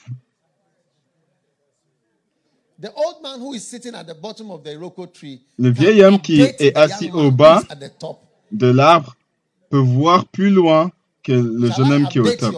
[2.81, 6.01] The old man who is sitting at the bottom of the Iroko tree Le vieil
[6.01, 8.21] homme qui est assis au bas is at the top.
[8.53, 9.17] de l'arbre
[9.69, 10.89] peut voir plus loin
[11.21, 12.55] que le jeune homme qui est au top.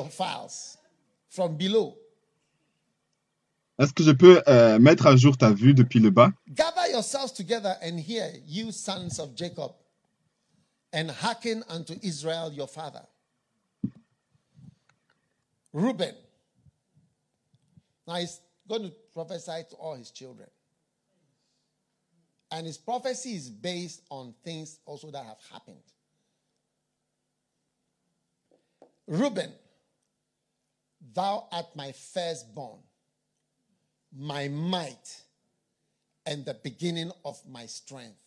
[3.82, 7.34] Est-ce que je peux euh, mettre à jour ta vue depuis le bas Gather yourselves
[7.34, 9.72] together and hear, you sons of Jacob,
[10.94, 13.02] and hearken unto Israel your father.
[15.74, 16.14] Reuben.
[18.08, 18.40] Now he's
[18.70, 20.48] going to prophesy to all his children.
[22.52, 25.78] And his prophecy is based on things also that have happened.
[29.08, 29.52] Reuben,
[31.16, 32.78] thou art my firstborn,
[34.18, 35.22] my might,
[36.26, 38.22] and the beginning of my strength,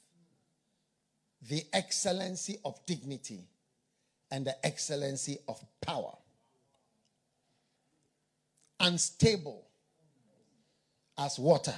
[1.49, 3.47] the excellency of dignity,
[4.31, 6.16] and the excellency of power.
[8.81, 9.64] Unstable
[11.16, 11.75] as water,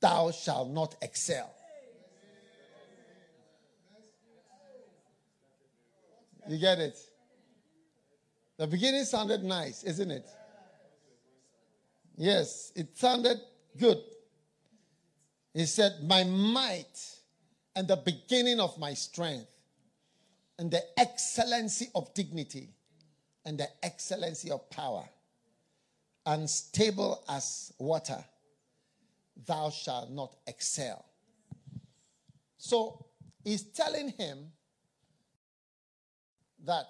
[0.00, 1.54] thou shalt not excel.
[6.48, 6.98] You get it?
[8.56, 10.26] The beginning sounded nice, isn't it?
[12.20, 13.40] Yes, it sounded
[13.78, 13.96] good.
[15.54, 17.16] He said, My might
[17.74, 19.46] and the beginning of my strength,
[20.58, 22.74] and the excellency of dignity,
[23.46, 25.08] and the excellency of power,
[26.26, 28.22] unstable as water,
[29.46, 31.02] thou shalt not excel.
[32.58, 33.06] So
[33.44, 34.52] he's telling him
[36.66, 36.84] that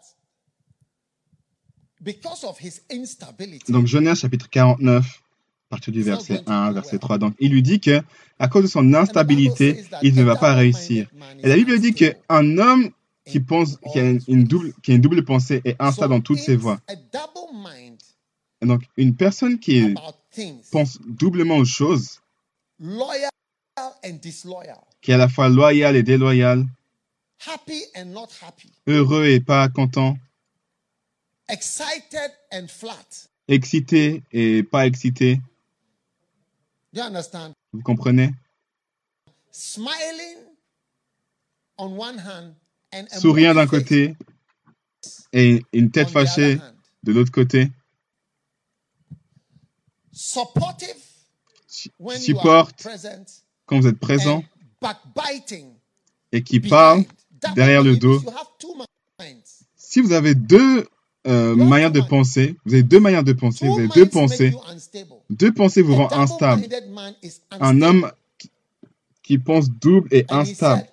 [3.68, 7.18] Donc Genèse chapitre 49, à partir du verset 1, verset 3.
[7.18, 8.00] Donc il lui dit que
[8.38, 11.08] à cause de son instabilité, il ne va pas réussir.
[11.42, 12.90] Et la Bible dit qu'un homme
[13.26, 16.38] qui pense, qui a une, double, qui a une double pensée est instable dans toutes
[16.38, 16.80] ses voies.
[18.62, 19.94] Et donc une personne qui
[20.72, 22.20] pense doublement aux choses,
[25.00, 26.66] qui est à la fois loyal et déloyal,
[27.46, 30.16] happy and not happy, heureux et pas content,
[31.50, 33.28] excited and flat.
[33.48, 35.36] excité et pas excité,
[36.92, 37.52] Do you understand?
[37.72, 38.32] vous comprenez?
[39.52, 40.38] Smiling
[41.78, 42.54] on one hand
[42.92, 44.14] and a Souriant d'un côté
[45.32, 46.60] et une tête on the other fâchée
[47.02, 47.70] de l'autre côté,
[50.12, 50.96] Supportive
[51.66, 54.44] Su- when you are supporte present quand vous êtes présent
[56.32, 57.04] et qui parle
[57.54, 58.20] derrière le dos.
[59.76, 60.86] Si vous avez deux
[61.26, 64.54] euh, manières de penser, vous avez deux manières de penser, vous avez deux pensées,
[65.28, 66.66] deux pensées vous A rendent instable.
[67.50, 68.10] Un homme
[69.22, 70.80] qui, pense double est instable.
[70.82, 70.90] said,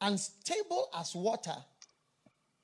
[0.00, 1.56] unstable as water.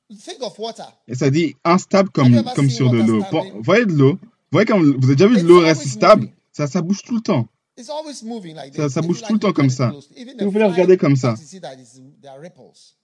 [0.09, 0.87] Think of water.
[1.09, 3.23] Et ça dit instable comme, comme sur de l'eau.
[3.31, 4.13] Vous voyez de l'eau?
[4.13, 4.19] Vous
[4.59, 7.15] voyez quand vous avez déjà vu de It's l'eau rester stable ça, ça bouge tout
[7.15, 7.49] le temps.
[7.79, 9.75] It's always moving like Ça- ça bouge you tout le temps look comme at it
[9.75, 9.93] ça.
[10.15, 11.35] Si vous voulez regarder comme ça.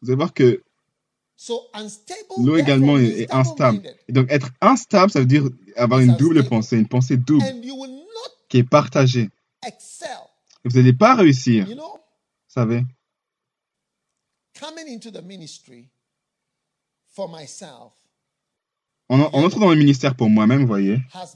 [0.02, 0.62] Vous allez voir que
[2.38, 3.82] l'eau également est, instable.
[4.08, 5.44] Et donc être instable, ça veut dire
[5.76, 7.44] avoir une double pensée, une pensée double
[8.48, 9.30] qui est partagée.
[9.66, 11.98] Et vous n'allez pas réussir, You know, vous
[12.48, 12.82] savez?
[14.58, 15.88] coming into the ministry
[17.06, 17.92] for myself
[19.08, 21.28] En, en entrant dans le ministère pour moi-même, vous voyez, ça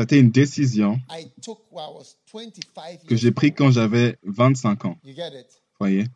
[0.00, 4.18] a été une décision I took when I was 25 que j'ai prise quand j'avais
[4.24, 5.46] 25 ans, You get it?
[5.48, 6.06] vous voyez?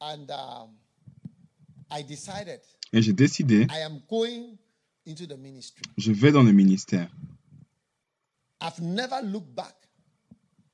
[0.00, 0.70] And um,
[1.90, 2.60] I decided
[2.92, 4.56] Et j'ai décidé, I am going
[5.06, 5.82] into the ministry.
[5.96, 7.08] je vais dans le ministère.
[8.60, 9.74] I've never looked back.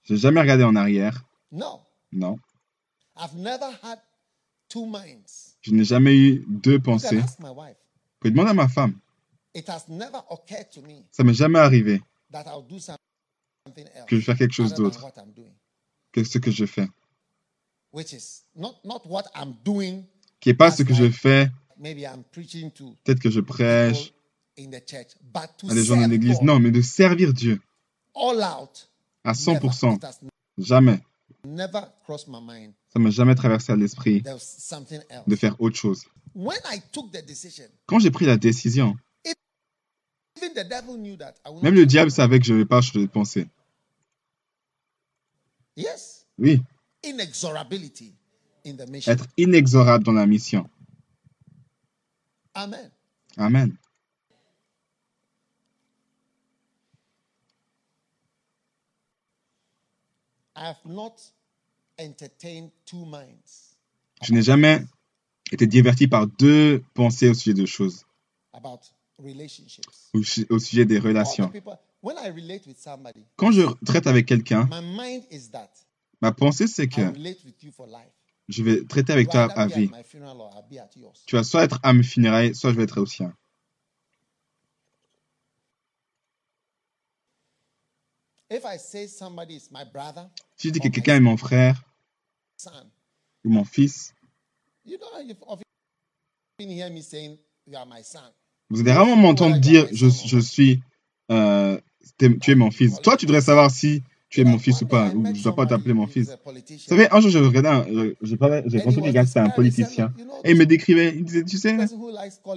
[0.04, 1.80] J'ai jamais regardé en arrière, No,
[2.12, 2.36] non.
[3.16, 4.00] I've never had
[4.68, 5.56] two minds.
[5.60, 7.18] Je n'ai jamais eu deux You can pensées.
[7.18, 7.76] ask my wife.
[8.24, 8.98] À ma femme.
[9.54, 12.96] It has never occurred to me Ça m'est jamais arrivé that I'll do some-
[13.66, 15.52] something else que je fais quelque chose other than d'autre what I'm doing,
[16.12, 16.88] que ce que je fais?
[20.40, 24.12] Qui n'est pas ce que je fais, Maybe I'm preaching to peut-être que je prêche
[24.58, 26.40] in the church, but to à des gens serve l'église.
[26.42, 27.60] Non, mais de servir Dieu
[28.14, 28.88] all out.
[29.24, 29.68] à never.
[29.68, 29.96] 100%.
[29.96, 30.20] It has
[30.58, 31.00] Jamais.
[31.44, 32.72] never crossed my mind.
[32.92, 35.24] Ça m'a jamais traversé à l'esprit There was something else.
[35.26, 36.04] de faire autre chose.
[36.34, 41.34] When I took the decision, Quand j'ai pris la décision, even the devil knew that.
[41.44, 43.48] I would même le diable savait que je ne vais pas changer de pensée.
[45.76, 46.62] Yes, Oui,
[47.04, 48.12] inexorability
[48.64, 49.12] in the mission.
[49.12, 50.68] être inexorable dans la mission.
[52.54, 52.90] Amen.
[53.38, 53.76] Amen.
[60.54, 61.20] I have not
[61.98, 63.76] entertained two minds
[64.22, 64.82] Je n'ai jamais
[65.50, 68.04] été diverti par deux pensées au sujet de choses,
[68.52, 68.80] about
[69.18, 70.10] relationships.
[70.14, 71.48] au, su- au sujet des relations.
[71.48, 74.68] people, when I relate with somebody, Quand je traite avec quelqu'un,
[76.22, 77.02] ma pensée c'est que
[78.48, 79.90] je vais traiter avec toi à vie.
[81.26, 83.34] Tu vas soit être à mes funérailles, soit je vais être au sien.
[88.50, 91.82] If I say somebody is my brother, Si je dis que quelqu'un est mon frère
[93.44, 94.14] ou mon fils,
[94.84, 95.64] you know, you've often
[96.70, 98.20] hear me saying, You are my son.
[98.68, 100.82] vous allez rarement m'entendre dire je, je suis,
[101.30, 101.80] euh,
[102.18, 103.00] tu es mon fils.
[103.02, 104.02] Toi, tu devrais savoir si
[104.32, 106.30] tu es mon fils ou pas, ou je ne dois pas t'appeler mon fils.
[106.46, 110.56] Vous savez, un jour, je- j'ai parlé- j'ai rencontré quelqu'un, c'était un politicien, et il
[110.56, 111.76] me décrivait, il disait, tu sais,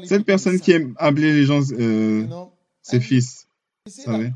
[0.06, 2.26] cette personne qui aime appeler les gens euh,
[2.82, 3.48] ses fils,
[3.86, 4.32] vous savez.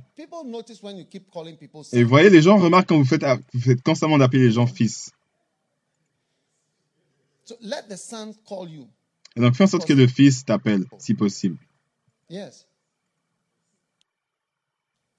[1.93, 3.23] Et vous voyez, les gens remarquent quand vous faites,
[3.54, 5.12] vous faites constamment d'appeler les gens fils.
[9.36, 11.58] Et donc, fais en sorte que le fils t'appelle, si possible.
[12.30, 12.67] Yes.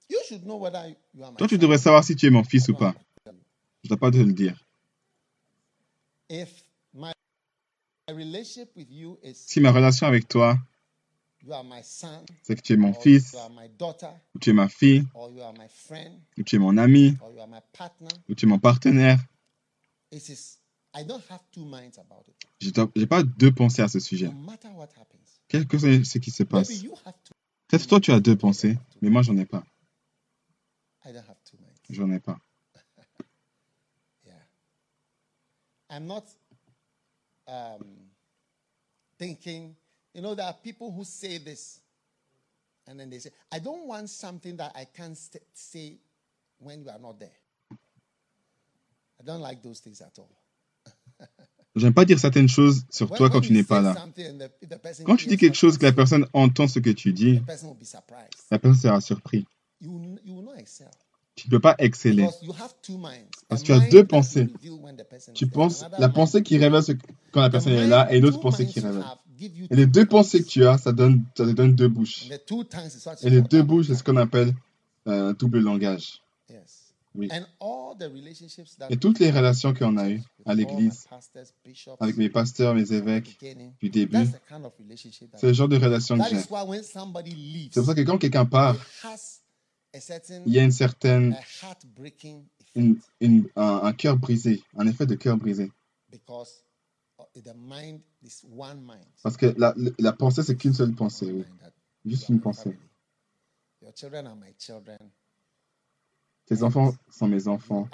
[1.37, 2.93] Toi, tu devrais savoir si tu es mon fils ou pas.
[3.25, 4.57] Je ne dois pas te le dire.
[9.33, 10.57] Si ma relation avec toi,
[12.43, 13.35] c'est que tu es mon fils,
[14.35, 17.17] ou tu es ma fille, ou tu es mon ami,
[18.29, 19.19] ou tu es mon partenaire,
[20.11, 20.17] je
[22.95, 24.29] n'ai pas deux pensées à ce sujet.
[25.47, 26.83] Quel que soit ce qui se passe.
[27.67, 29.63] Peut-être toi, tu as deux pensées, mais moi, j'en ai pas.
[29.63, 30.90] I don't have two minds.
[31.89, 32.37] J'en ai pas.
[34.25, 34.33] Yeah.
[35.89, 36.23] I'm not
[37.47, 37.85] um,
[39.17, 39.75] thinking,
[40.13, 41.79] you know, there are people who say this
[42.87, 45.97] and then they say, I don't want something that I can't st- say
[46.59, 47.35] when you are not there.
[49.19, 50.29] I don't like those things at all.
[51.75, 53.93] J'aime pas dire certaines choses sur When- toi quand tu n'es pas là.
[54.15, 57.39] the- the Quand tu dis quelque chose que la personne entend ce que tu dis,
[58.51, 59.45] la personne sera surprise.
[59.81, 60.89] You, will- you will not excel.
[61.35, 62.23] Tu ne peux pas exceller.
[62.23, 63.29] Because you have two minds.
[63.47, 64.47] Parce que tu as deux pensées.
[65.33, 66.91] Tu penses la pensée qui révèle ce-
[67.31, 69.03] quand la personne est là et l'autre two pensée qui you révèle.
[69.71, 72.25] Et les deux pensées que tu as, ça, donne, ça te donne deux bouches.
[73.23, 74.53] Et les deux bouches, c'est ce qu'on appelle
[75.07, 76.21] euh, double langage.
[77.15, 77.27] Oui.
[77.31, 81.05] And all the relationships that Et toutes les relations qu'on a eues à l'église,
[81.99, 83.37] avec mes pasteurs, mes évêques,
[83.81, 84.27] du début,
[85.35, 86.37] c'est le genre de relation que j'ai.
[86.37, 88.77] C'est pour ça que quand quelqu'un part,
[89.93, 91.35] il y a une certaine,
[92.75, 95.71] une- une- un, un cœur brisé, un effet de cœur brisé.
[96.11, 96.63] because
[97.19, 99.05] uh, the mind is one mind.
[99.23, 101.43] Parce que la, la pensée, c'est qu'une seule pensée, oui.
[102.05, 102.63] Juste une pensée.
[102.71, 102.79] family.
[103.81, 104.97] Your children are my children.
[106.47, 107.87] Tes enfants sont mes enfants.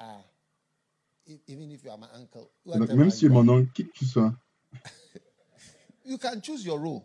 [1.28, 3.48] E- even if you are my uncle, Et donc, même si tu es you, mon
[3.50, 4.34] oncle, qui que tu sois,
[6.06, 7.04] you can choose your role.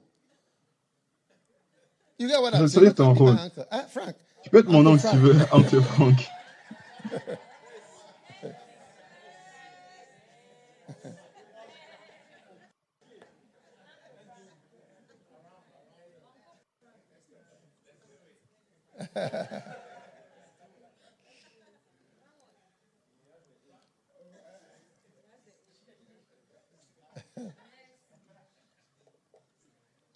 [2.18, 2.94] You get what I'm saying?
[2.94, 3.36] Ton rôle.
[3.38, 3.66] uncle.
[3.70, 6.28] Hein, Frank, tu peux être mon Uncle oncle si tu veux, oncle Frank.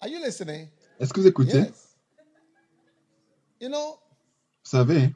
[0.01, 0.67] are you listening?
[0.99, 1.57] Est-ce que vous écoutez?
[1.57, 1.95] Yes.
[3.59, 3.99] You know,
[4.67, 5.13] savez,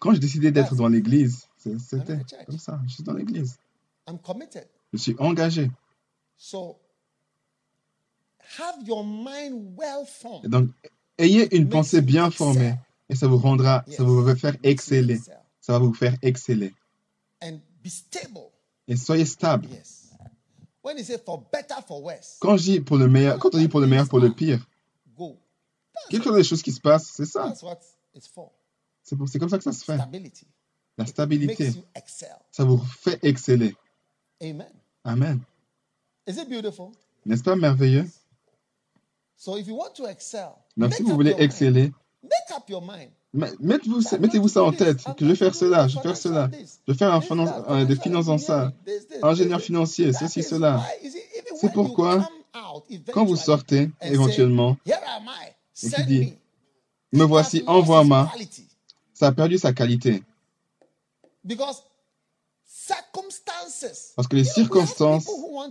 [0.00, 2.80] quand j'ai décidé d'être dans l'église, c'était comme ça.
[2.86, 3.58] Je suis dans l'église.
[4.92, 5.70] Je suis engagé.
[6.40, 6.78] So
[8.58, 10.46] have your mind well Et formed.
[10.48, 10.70] donc,
[11.18, 12.74] ayez une pensée bien formée.
[13.08, 15.14] Et ça vous rendra, ça vous va faire exceller.
[15.14, 15.38] excel.
[15.60, 16.74] Ça va vous faire exceller.
[17.42, 18.50] And be stable.
[18.86, 19.66] Et soyez stable.
[19.70, 20.12] Yes.
[20.82, 23.58] When you say for better, for worse, Quand je dis pour le meilleur, quand on
[23.58, 24.64] dit pour le meilleur, pour le pire,
[26.10, 27.48] quelles sont les choses qui se passent, c'est ça.
[27.48, 27.78] That's what
[28.14, 28.52] it's for.
[29.02, 29.98] C'est comme ça que ça se fait.
[30.96, 31.72] La stabilité,
[32.50, 33.74] ça vous fait exceller.
[34.42, 34.66] Amen.
[35.04, 35.40] Amen.
[36.26, 36.90] Is it beautiful?
[37.24, 38.06] N'est-ce pas merveilleux?
[39.36, 41.50] So if you want to excel, Donc, si vous voulez your mind.
[41.50, 41.92] exceller,
[43.60, 46.50] mettez-vous ça en tête, que je vais faire cela, je vais faire financial cela.
[46.86, 48.72] Je vais faire un des finances dans ça,
[49.22, 50.84] ingénieur financier, ceci, cela.
[51.56, 52.28] C'est pourquoi,
[53.12, 54.76] Quand vous sortez, éventuellement,
[55.82, 56.34] et send dis,
[57.12, 57.24] me.
[57.24, 58.30] voici, envoie-moi,
[59.14, 60.22] ça a perdu sa qualité.
[64.16, 65.62] Parce que les circonstances, vous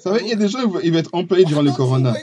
[0.00, 2.14] savez, il y a des gens, ils vont être employés durant le corona.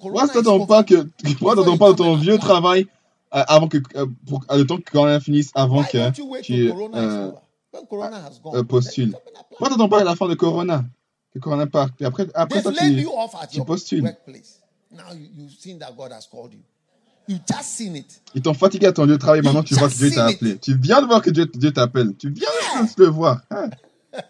[0.00, 1.06] Pourquoi t'attends pas que,
[1.38, 2.86] pourquoi pas ton vieux travail
[3.34, 8.62] euh, avant que, euh, pour, euh, le temps que corona finisse, avant que tu euh,
[8.62, 9.16] postules.
[9.50, 10.84] Pourquoi t'attends pas à la fin de corona?
[11.32, 11.94] Que corona parte.
[11.96, 13.06] Puis après, après ça, tu,
[13.50, 14.16] tu postules.
[14.94, 16.60] Now you, you've seen that God has called you.
[17.26, 18.20] You've just seen it.
[18.34, 20.58] Ils t'ont fatigué à ton lieu de travail, maintenant tu vois que Dieu t'a appelé.
[20.58, 22.14] Tu viens de voir que Dieu, Dieu t'appelle.
[22.16, 22.48] Tu viens
[22.84, 23.40] de le voir.
[23.50, 23.70] Hein?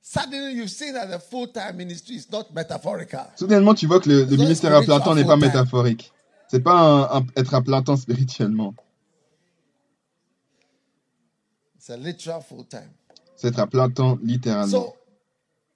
[0.00, 3.26] Suddenly you've seen that the full-time ministry is not metaphorical.
[3.36, 6.12] Soudainement, tu vois que le, ministère à plein temps n'est pas métaphorique.
[6.48, 8.74] C'est pas un- un- être à plein temps spirituellement.
[11.76, 12.90] It's a literal full-time.
[13.36, 14.70] C'est être à plein temps littéralement.
[14.70, 14.96] So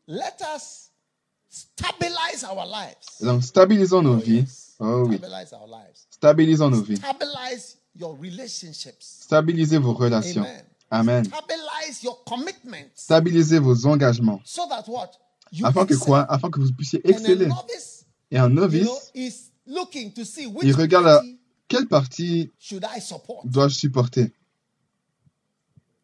[0.07, 0.91] let us
[1.49, 2.97] stabilize our lives.
[3.21, 4.41] Donc, stabilisons nos vies.
[4.41, 4.77] Yes.
[4.81, 5.17] Oh oui.
[5.17, 6.07] Stabilize our lives.
[6.11, 6.97] Stabilisons nos vies.
[6.97, 9.23] Stabilize your relationships.
[9.23, 10.45] Stabilisez vos relations.
[10.45, 10.65] Amen.
[10.91, 11.25] Amen.
[11.25, 13.03] Stabilize your commitments.
[13.05, 14.41] Stabilisez vos engagements.
[14.45, 15.11] So that what?
[15.53, 16.07] You Afin que excel.
[16.07, 17.47] quoi Afin que vous puissiez exceller.
[17.47, 21.23] novice, Et un you know, novice, is looking to see which il regarde
[21.69, 22.51] quelle partie
[23.45, 24.33] dois-je supporter?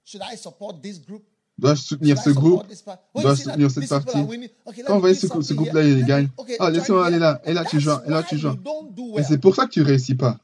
[0.04, 1.24] Should I support this group?
[1.56, 3.02] Dois-je soutenir ce I support group this party?
[3.14, 4.50] When Dois you je see that soutenir cette partie
[4.86, 6.28] Quand vous voyez ce, groupe-là, il gagne.
[6.36, 7.40] Ah, join laisse-moi aller là.
[7.44, 7.98] Et là, tu joins.
[7.98, 10.38] that's Et là, tu do Et c'est pour ça que tu réussis pas.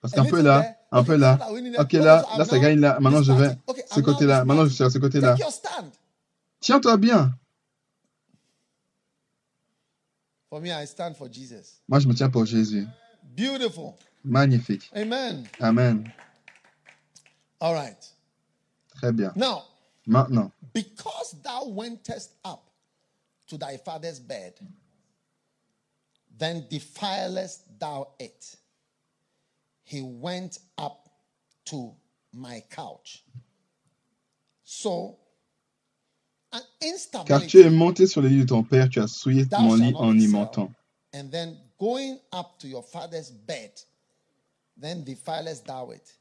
[0.00, 1.38] Parce qu'un peu là, un peu là.
[1.78, 2.98] Ok, là, là, ça gagne là.
[3.00, 3.56] Maintenant, je vais
[3.90, 4.44] ce côté-là.
[4.44, 5.36] Maintenant, je suis à ce côté-là.
[6.60, 7.34] Tiens-toi bien.
[10.48, 11.80] For me, I stand for Jesus.
[11.88, 12.86] Moi, je me tiens pour Jésus.
[13.36, 13.94] Beautiful.
[14.24, 14.88] Magnifique.
[14.94, 15.44] Amen.
[15.58, 16.08] Amen.
[17.60, 18.13] All right.
[18.94, 19.32] Très bien.
[19.36, 19.64] Now,
[20.06, 22.68] Maintenant, because thou wentest up
[23.46, 24.54] to thy father's bed,
[26.38, 28.56] then defilest thou it.
[29.84, 31.08] He went up
[31.66, 31.94] to
[32.32, 33.22] my couch.
[34.64, 35.16] So,
[36.52, 36.60] an
[37.26, 39.94] car tu es monté sur le lit de ton père, tu as souillé mon lit
[39.94, 40.70] en y montant.
[41.14, 43.70] and then going up to your father's bed,
[44.76, 46.12] then defilest thou it.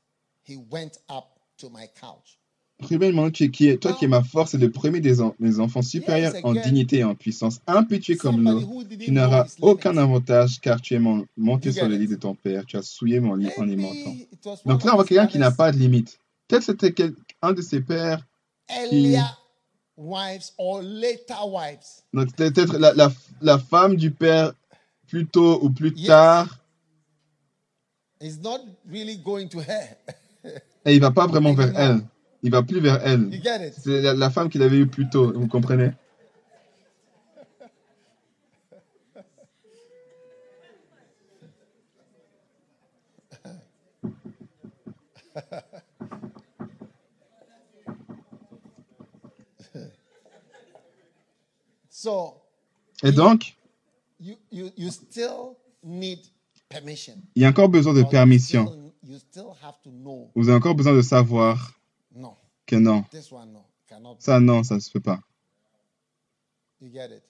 [0.43, 2.37] He went up to my couch.
[2.83, 5.35] Premièrement, tu es qui est, toi qui es ma force et le premier des en-
[5.39, 8.59] mes enfants supérieurs en dignité et en puissance, impétueux comme l'eau,
[8.99, 12.11] tu n'auras aucun avantage car tu es mon- monté sur le lit it?
[12.11, 13.69] de ton père, tu as souillé mon lit en one
[14.65, 16.19] Donc là, on of voit quelqu'un qui n'a pas de limite.
[16.47, 17.11] Peut-être c'était
[17.41, 18.25] un de ses pères,
[18.69, 19.21] earlier
[19.97, 22.03] wives or later wives.
[22.13, 23.11] donc peut-être la, la,
[23.41, 24.53] la femme du père
[25.07, 26.59] plus tôt ou plus tard,
[30.85, 32.01] et il va pas vraiment vers elle.
[32.43, 33.29] Il va plus vers elle.
[33.77, 35.91] C'est la, la, femme qu'il avait eue plus tôt, vous comprenez?
[53.03, 53.55] Et donc,
[54.19, 54.37] il
[57.35, 58.91] y a encore besoin de permission.
[60.35, 61.79] Vous avez encore besoin de savoir
[62.65, 63.03] que non,
[64.19, 65.19] ça non, ça se fait pas.
[66.81, 67.23] You get it?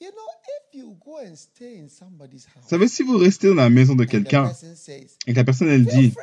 [0.00, 3.48] You know, if you go and stay in somebody's house, Vous savez, si vous restez
[3.48, 4.52] dans la maison de quelqu'un
[5.26, 6.14] et que la personne elle "Feel dit,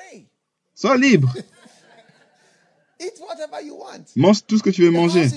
[0.74, 1.34] sois libre,
[4.16, 5.28] mange tout ce que tu veux manger.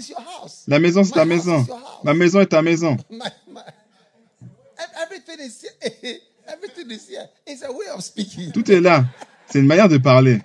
[0.69, 1.67] La maison, c'est ta maison.
[2.05, 2.97] Ma maison est ta maison.
[3.11, 3.19] My,
[3.49, 3.61] my,
[4.79, 6.19] ev- everything is here.
[6.47, 7.29] everything is here.
[7.47, 8.53] It's a way of speaking.
[8.53, 9.05] Tout est là.
[9.51, 10.41] C'est une manière de parler.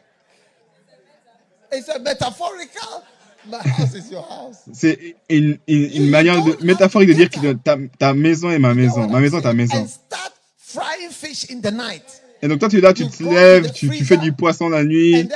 [1.73, 3.03] It's a metaphorical.
[3.49, 4.57] My house is your house.
[4.73, 8.73] C'est une, une, une manière de, métaphorique de dire que ta, ta maison est ma
[8.73, 9.07] maison.
[9.07, 9.75] Ma maison est ta maison.
[9.75, 12.21] And start frying fish in the night.
[12.41, 14.83] Et donc toi, tu es là, tu te lèves, tu, tu fais du poisson la
[14.83, 15.27] nuit,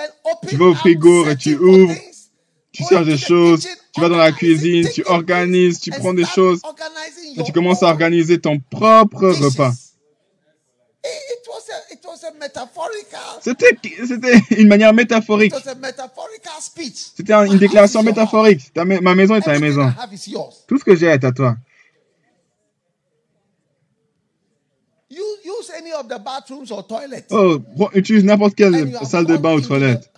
[0.47, 1.95] tu vas au frigo et tu ouvres,
[2.73, 6.13] tu cherches des the choses, tu vas dans la cuisine, tu organises, tu prends and
[6.13, 6.59] des choses
[7.37, 9.71] et your tu commences à organiser ton propre repas.
[11.03, 12.36] It, it was a, it was a metaphorical.
[13.41, 13.77] C'était,
[14.07, 15.53] c'était une manière métaphorique.
[17.15, 18.73] C'était un- une déclaration métaphorique.
[18.73, 19.91] Ta ma- ma maison est ta maison.
[20.67, 21.55] Tout ce que j'ai est à toi.
[25.09, 27.25] You use any of the bathrooms or toilets.
[27.31, 27.59] Oh,
[27.95, 30.11] utilise n'importe quelle salle de bain ou toilette.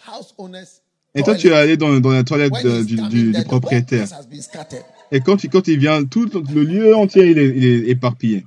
[1.16, 1.40] Et toi, toilet.
[1.40, 4.08] tu es allé dans, dans la toilette de- du, du- propriétaire.
[5.12, 8.46] Et quand, il- quand il vient, tout le lieu entier, il est, il est éparpillé.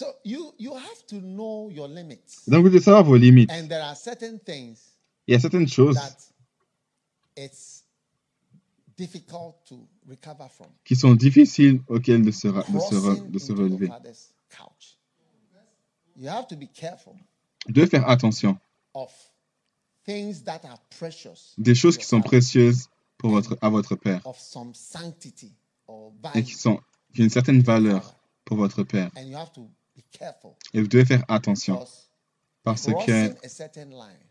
[0.00, 2.48] So you you have to know your limits.
[2.48, 3.50] Donc, vous devez savoir vos limites.
[3.52, 4.78] And there are certain things
[5.26, 6.16] Il y a certaines choses that
[7.36, 7.84] it's
[8.96, 10.68] difficult to recover from.
[10.86, 13.70] qui sont difficiles auxquelles de se, ra- de se, re- Crossing de se into your
[13.70, 13.86] relever.
[13.88, 14.96] father's couch.
[16.16, 17.14] You have to be careful
[17.68, 18.58] devez faire attention.
[18.94, 19.10] of
[20.06, 22.88] things that are precious, Des choses qui sont father, précieuses
[23.18, 25.52] pour votre, à votre père of some sanctity
[25.86, 26.44] or et value.
[26.46, 26.80] qui, sont,
[27.14, 28.14] qui ont une certaine valeur
[28.46, 29.10] pour votre père.
[29.14, 29.76] And you have to be careful
[30.74, 31.84] Et vous devez faire attention
[32.62, 33.34] parce que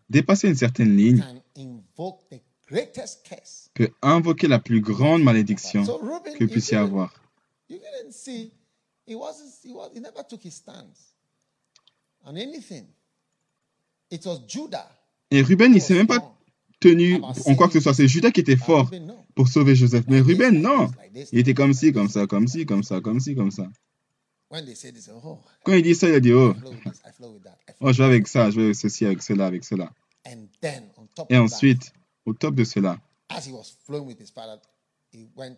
[0.10, 1.24] dépasser une certaine ligne
[3.74, 7.14] peut invoquer la plus grande malédiction que you vous puissiez avoir.
[7.70, 8.52] You didn't see,
[9.06, 11.14] he wasn't, he, was, he never took his stance
[12.26, 12.88] on anything.
[14.12, 14.90] It was Judah.
[15.32, 16.36] Et Ruben, il s'est même pas
[16.80, 17.94] tenu en quoi que ce soit.
[17.94, 18.90] C'est Judas qui était fort
[19.36, 20.06] pour sauver Joseph.
[20.08, 20.90] Mais Ruben, non.
[21.32, 23.68] Il était comme ci, comme ça, comme ci, comme ça, comme ci, comme ça.
[24.50, 24.58] Quand
[25.74, 26.56] il dit ça, il a dit, oh,
[27.82, 29.92] oh je vais avec ça, je vais avec ceci, avec cela, avec cela.
[30.26, 31.94] And then, on top Et ensuite,
[32.26, 34.60] au top de cela, that, as he was flowing with his father,
[35.12, 35.58] he went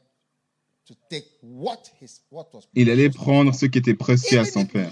[0.85, 4.65] to take what his what was il allait prendre ce qui était précieux à son
[4.65, 4.91] père.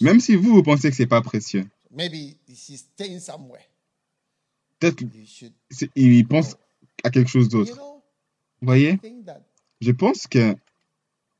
[0.00, 1.66] Même si vous, vous pensez que c'est pas précieux.
[4.78, 6.56] Peut-être qu'il pense
[7.02, 7.74] à quelque chose d'autre.
[8.60, 8.98] Vous voyez?
[9.80, 10.54] Je pense que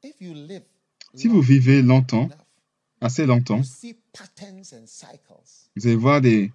[0.02, 0.62] if you live
[1.16, 2.28] si vous vivez longtemps,
[3.00, 3.62] assez longtemps,
[5.76, 6.52] vous allez voir des,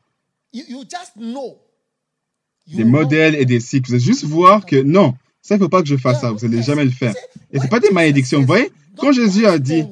[2.67, 3.89] des modèles et des cycles.
[3.89, 6.31] Vous allez juste voir que non, ça, il ne faut pas que je fasse ça.
[6.31, 7.13] Vous n'allez jamais le faire.
[7.51, 8.39] Et ce pas des malédictions.
[8.39, 9.83] Vous voyez, quand Jésus a dit,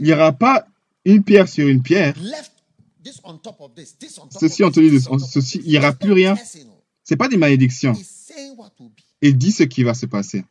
[0.00, 0.66] il n'y aura pas
[1.04, 2.14] une pierre sur une pierre,
[4.40, 6.36] Ceci en tenue de- ceci, il y aura plus rien.
[7.04, 7.94] c'est pas des malédictions.
[9.22, 10.44] Il dit ce qui va se passer.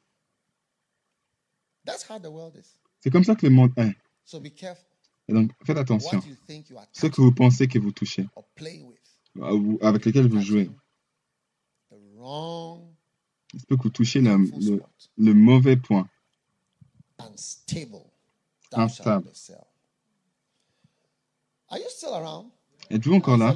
[3.00, 3.95] C'est comme ça que le monde est.
[5.30, 6.22] Et donc, faites attention.
[6.91, 8.28] Ce que vous pensez que vous touchez,
[9.36, 10.70] ou avec lesquels vous jouez,
[13.54, 16.08] il se peut que vous touchiez le, mauvais point.
[18.72, 19.32] Instable.
[22.89, 23.54] Êtes-vous encore là?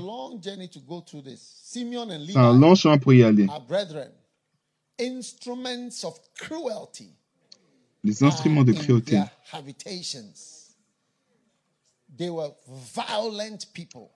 [2.27, 3.47] C'est un long chemin pour y aller.
[3.49, 4.11] are brethren,
[4.99, 7.13] instruments of cruelty.
[8.03, 9.11] Les instruments de cruauté.
[9.11, 10.33] their habitations.
[12.17, 14.09] They were violent people.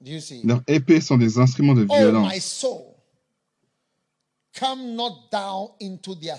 [0.00, 0.42] Do you see?
[0.44, 2.64] Leurs épées sont des instruments de Oh, violence.
[4.58, 6.36] come not down into their.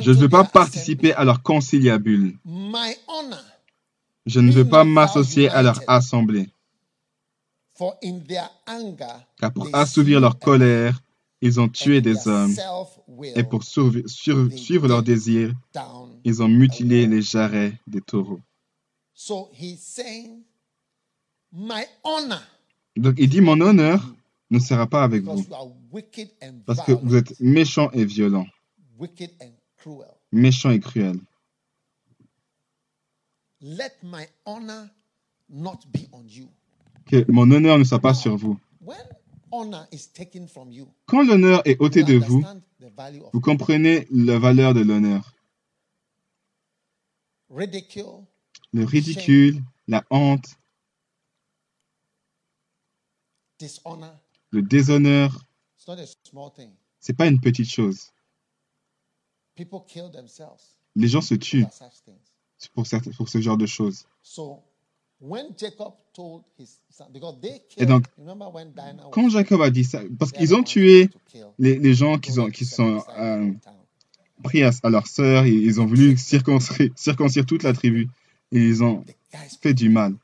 [0.00, 2.38] Je ne veux pas participer à leur conciliabule.
[2.44, 3.42] My honor,
[4.26, 6.48] Je ne veux pas m'associer à leur assemblée.
[7.76, 11.02] for in their anger, Car pour assouvir leur colère,
[11.44, 12.54] ils ont tué des hommes.
[13.36, 15.52] Et pour suivre leurs désirs,
[16.24, 18.40] ils ont mutilé les jarrets des taureaux.
[19.12, 20.42] So he's saying,
[21.52, 22.42] my honor,
[22.96, 24.12] Donc il dit, mon honneur
[24.50, 25.44] ne sera pas avec vous.
[26.66, 28.46] Parce que vous êtes méchant et violent.
[28.98, 30.08] wicked and cruel.
[30.32, 31.20] Méchant et cruel.
[33.60, 34.90] let my honor
[35.48, 36.48] not be on you.
[37.06, 38.58] Que mon honneur ne soit pas sur vous.
[39.54, 42.42] When honor is taken from you, Quand l'honneur est ôté de vous,
[43.32, 45.32] vous comprenez la valeur de l'honneur.
[47.50, 48.24] ridicule,
[48.72, 50.56] Le ridicule, la honte,
[53.60, 54.18] dishonor.
[54.50, 55.44] le déshonneur,
[55.78, 56.72] It's not a small thing.
[56.98, 58.10] c'est pas une petite chose.
[59.54, 60.62] People kill themselves
[60.96, 61.66] Les gens se tuent
[62.74, 62.86] pour
[63.28, 64.06] ce genre de choses.
[67.76, 68.04] Et donc,
[69.12, 71.10] Quand Jacob a dit ça, parce qu'ils ont tué
[71.58, 73.50] les, les gens qui, sont, qui sont euh,
[74.42, 78.08] pris à, à leur sœur, et ils ont voulu circoncire, circoncire toute la tribu.
[78.52, 79.04] Et ils ont
[79.60, 80.14] fait du mal.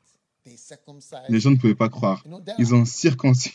[1.29, 2.23] Les gens ne pouvaient pas croire.
[2.57, 3.53] Ils ont circoncis.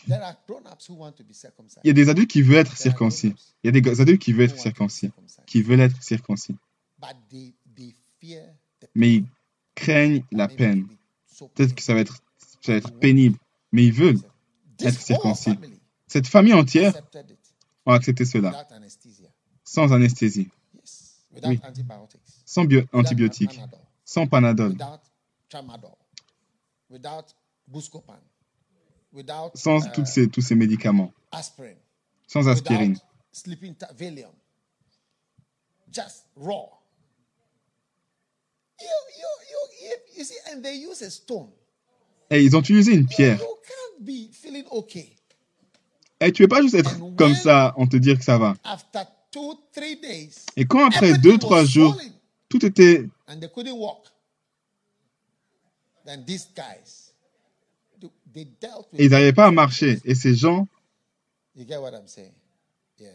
[1.83, 3.33] Il y a des adultes qui veulent être circoncis.
[3.63, 5.11] Il y a des adultes qui veulent être circoncis.
[5.45, 6.55] Qui veulent être circoncis.
[8.95, 9.25] Mais ils
[9.75, 10.87] craignent la peine.
[11.53, 12.17] Peut-être que ça va être,
[12.61, 13.37] ça va être pénible.
[13.71, 14.19] Mais ils veulent.
[14.79, 15.57] Être circoncis.
[16.07, 16.93] Cette famille entière
[17.85, 18.49] a accepté cela.
[18.49, 19.29] without anesthesia.
[19.63, 20.49] Sans anesthésie.
[21.43, 21.59] Oui.
[22.45, 23.59] Sans bio- antibiotiques.
[24.05, 24.75] Sans panadol.
[29.55, 31.11] Sans uh, toutes ces, tous ces médicaments.
[31.31, 31.75] aspirin.
[32.27, 32.97] Sans aspirine.
[33.77, 34.31] Ta- Valium.
[35.91, 36.69] Just raw.
[38.79, 39.46] You, you,
[42.29, 43.39] Et ils ont utilisé une pierre.
[43.39, 45.15] you can't be feeling okay.
[46.19, 48.55] Et tu veux pas juste être And comme ça, on te dire que ça va.
[50.55, 51.99] Et quand après deux, trois jours,
[52.49, 53.07] tout était...
[53.27, 54.07] and they couldn't walk.
[56.05, 57.11] Then these guys,
[57.99, 59.99] they- they dealt with Et ils n'arrivaient pas à marcher.
[60.05, 60.67] Et ces gens,
[61.55, 62.35] You get what I'm saying?
[62.99, 63.09] Yeah.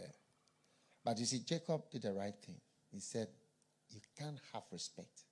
[1.05, 2.57] But you see, Jacob did the right thing.
[2.93, 3.29] He said,
[3.91, 5.25] You can't have respect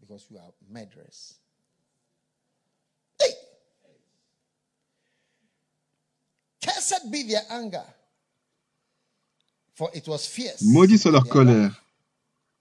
[0.00, 1.34] because you are murderers.
[3.20, 3.32] Hey!
[6.62, 7.84] Cursed be their anger,
[9.74, 10.62] for it was fierce.
[10.62, 11.84] maudits soit leur colère,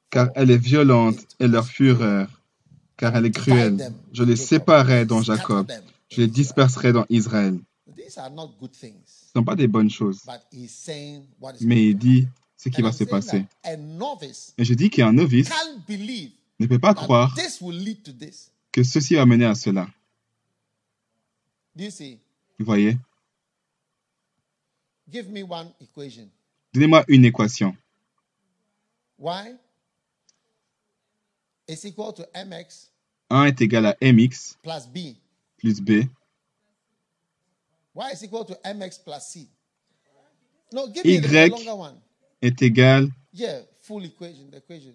[0.10, 2.28] car elle est violente, et leur fureur,
[2.98, 3.94] car elle est cruelle.
[4.14, 5.72] Je les séparerai dans Jacob,
[6.10, 7.58] je les disperserai dans Israël.
[7.96, 9.06] These are not good things.
[9.06, 10.22] Ce ne sont pas des bonnes choses.
[10.26, 12.28] But he's saying what is Mais il dit
[12.58, 13.46] ce qui va se passer.
[14.58, 15.50] Et je dis qu'un novice
[16.60, 18.52] ne peut pas croire this will lead to this.
[18.72, 19.88] que ceci va mener à cela.
[21.76, 22.98] Vous voyez?
[25.10, 26.30] Give me one equation.
[26.74, 27.76] Donnez-moi une équation.
[29.18, 29.56] Y
[31.68, 32.92] is equal to mx
[33.30, 35.16] 1 est égal à mx plus b.
[35.58, 36.08] plus b.
[37.96, 39.48] Y is equal to mx plus c.
[40.72, 41.50] No, give me the Y.
[41.50, 42.02] longer one.
[42.42, 44.50] est égal Yeah, full equation.
[44.52, 44.94] The equation.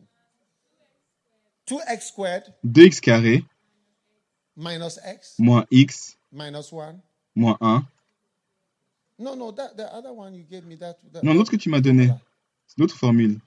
[1.66, 3.44] 2x squared 2x carré
[4.56, 7.00] minus x moins x minus 1.
[7.34, 7.86] moins 1.
[9.18, 10.98] No, no, that the other one you gave me that.
[11.12, 12.10] that Non, l'autre que tu m'as donné,
[12.66, 13.40] c'est l'autre formule.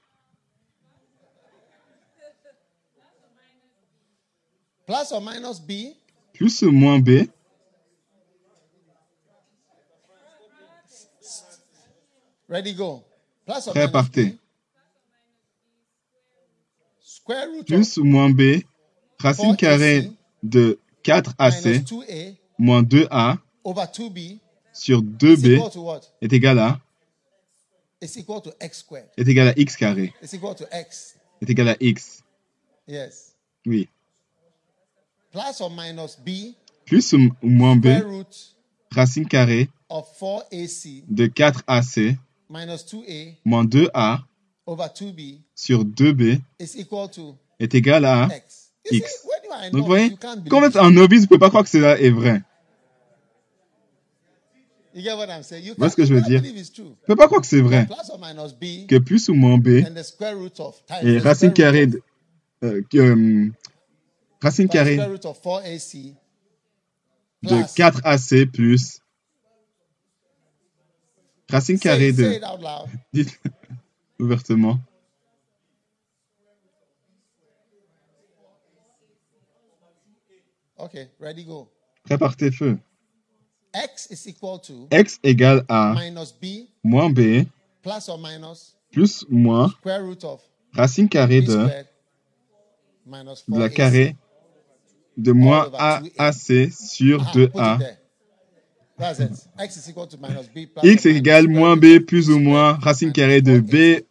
[4.86, 5.94] Plus or minus b?
[6.32, 7.28] Plus ou moins b,
[12.48, 13.04] Ready, go.
[13.44, 14.24] Plus Prêt, partez.
[14.30, 14.38] b?
[17.66, 18.62] Plus ou moins b,
[19.18, 20.10] racine 4AC carrée
[20.42, 24.38] de 4ac minus 2a moins 2a over 2b
[24.72, 26.00] sur is 2b equal to what?
[26.22, 26.80] est égal à
[28.00, 28.16] est
[29.28, 32.24] égal à x carré est égal à x.
[33.66, 33.88] Oui.
[35.30, 36.54] Plus or minus b?
[36.86, 37.88] Plus ou moins b,
[38.90, 42.16] racine carrée of 4ac de 4ac
[42.48, 44.27] minus 2a moins 2a over 2b
[45.54, 48.28] sur 2b is equal to est égal à
[48.90, 49.26] x.
[49.72, 51.98] Donc, vous voyez, quand vous êtes un novice, vous ne pouvez pas croire que cela
[51.98, 52.42] est vrai.
[54.94, 55.04] You
[55.76, 56.42] Voyez ce que je veux dire?
[56.42, 57.86] Vous ne pouvez pas croire que c'est vrai.
[58.88, 59.84] Que plus ou moins b
[61.02, 62.02] et racine carrée de,
[62.64, 63.52] euh, que, euh,
[64.42, 66.14] racine carrée root of 4ac
[67.42, 69.00] de plus 4ac plus
[71.48, 72.40] racine carrée de
[74.18, 74.78] ouvertement
[80.80, 81.68] Okay, ready, go.
[82.52, 82.78] feu.
[83.74, 87.46] X is equal to x égale à minus b moins b
[87.82, 90.40] plus or minus plus ou moins square root of
[90.72, 91.86] racine carrée de, squared
[93.04, 94.16] minus 4 de la carrée
[95.16, 96.42] de moins aac
[96.72, 97.96] sur Ah, put it 2a.
[98.98, 99.14] There.
[99.14, 99.48] That's it.
[99.58, 102.28] X is equal to minus b plus x or minus égale square moins b plus
[102.30, 104.04] ou moins racine carrée de 4ac b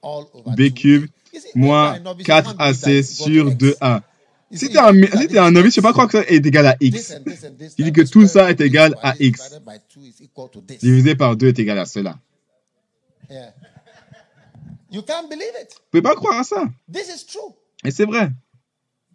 [0.55, 0.73] b 2a.
[0.73, 1.07] cube
[1.55, 3.57] moins a novice, you can't believe that 4ac it's equal to sur X.
[3.57, 4.03] 2a.
[4.49, 6.45] You Si tu es un, si un novice, tu peux pas croire que ça est
[6.45, 7.13] égal à x.
[7.21, 9.59] dit times que tout ça est égal à x.
[10.81, 12.17] Divisé par 2 est égal à cela.
[14.89, 15.73] It.
[15.73, 16.69] Vous pouvez pas croire à ça.
[16.91, 17.53] This is true.
[17.83, 18.29] Et c'est vrai.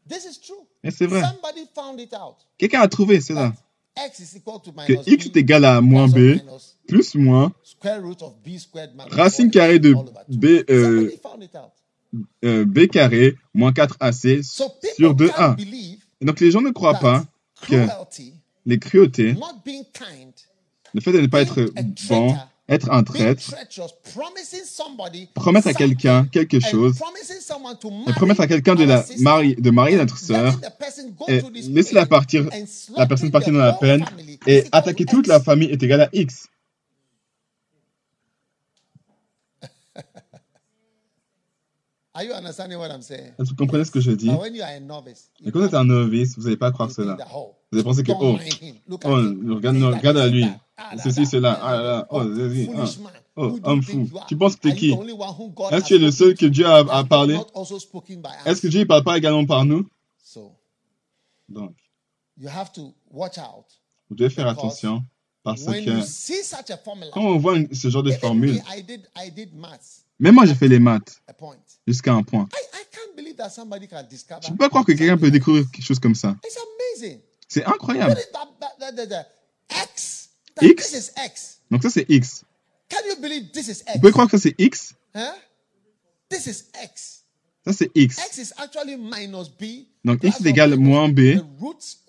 [0.06, 0.66] This is true.
[0.84, 1.22] Et c'est vrai.
[1.22, 2.36] Somebody found it out.
[2.58, 3.54] Quelqu'un a trouvé cela.
[3.96, 6.40] That x is equal to Que minus x est égal à moins b
[6.88, 7.52] plus moins
[9.10, 9.94] racine 4ac carrée de
[10.28, 11.72] b, euh, Somebody found it out.
[12.44, 15.34] euh, b carré moins 4ac So sur people 2a.
[15.34, 17.24] can't believe Et donc les gens ne croient pas
[17.62, 18.34] que cruelty,
[18.66, 20.32] les cruautés, not being kind,
[20.94, 21.70] le fait de ne pas être
[22.08, 22.36] bon,
[22.68, 23.54] être un traître,
[25.34, 26.94] promettre à quelqu'un quelque chose,
[28.06, 30.58] et promettre à quelqu'un de, la marier, de marier notre sœur,
[31.28, 32.48] et laisser la, partir,
[32.96, 34.04] la personne partir dans la peine
[34.46, 36.48] et attaquer toute la famille est égal à X.
[42.14, 43.32] Are you understanding what I'm saying?
[43.38, 44.28] Est-ce que vous comprenez ce que je dis?
[44.28, 46.70] When you are a novice, you Et quand vous êtes un novice, vous n'allez pas
[46.70, 47.16] croire cela.
[47.16, 48.38] Vous allez penser que, oh,
[48.90, 50.44] oh, regarde, à lui.
[51.02, 51.58] Ceci, cela.
[51.62, 52.06] Ah, là là.
[52.10, 52.74] Oh, oh.
[52.76, 52.84] Ah.
[53.34, 54.10] Oh, homme fou.
[54.28, 54.90] Tu penses que t'es qui?
[54.90, 56.44] Est-ce que tu es le seul que?
[56.44, 57.38] Dieu a, a parlé?
[58.44, 59.88] Est-ce que Dieu ne parle pas également par nous?
[61.48, 61.74] Donc,
[62.36, 63.66] you have to watch out.
[64.08, 65.02] vous devez faire attention
[65.42, 68.62] parce que quand on voit ce genre de formule,
[70.22, 71.20] même moi j'ai fait les maths
[71.86, 72.48] jusqu'à un point.
[72.54, 76.36] Je ne peux pas croire que quelqu'un peut découvrir quelque chose comme ça.
[77.48, 78.16] C'est incroyable.
[80.60, 81.10] X.
[81.70, 82.44] Donc ça c'est X.
[82.90, 84.94] Vous pouvez croire que ça c'est X?
[86.30, 87.21] This is X.
[87.64, 88.18] Ça c'est X.
[88.18, 89.86] X is actually minus B.
[90.04, 91.38] Donc X est égal moins B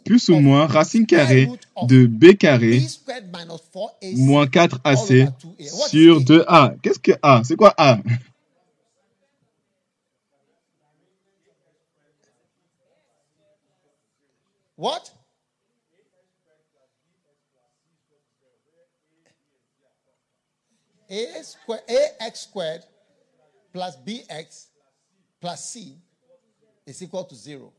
[0.04, 1.47] plus ou moins racine carrée
[1.84, 5.78] de B carré B squared minus 4AC moins 4AC all over 2A.
[5.78, 6.26] What sur is A?
[6.26, 6.80] 2A.
[6.82, 7.41] Qu'est-ce que A?
[7.43, 7.99] C'est quoi A?
[14.76, 15.12] What?
[21.10, 21.84] A square
[22.20, 22.84] AX squared
[23.72, 24.73] plus BX
[25.44, 25.98] plus C
[26.88, 27.74] is equal to zero.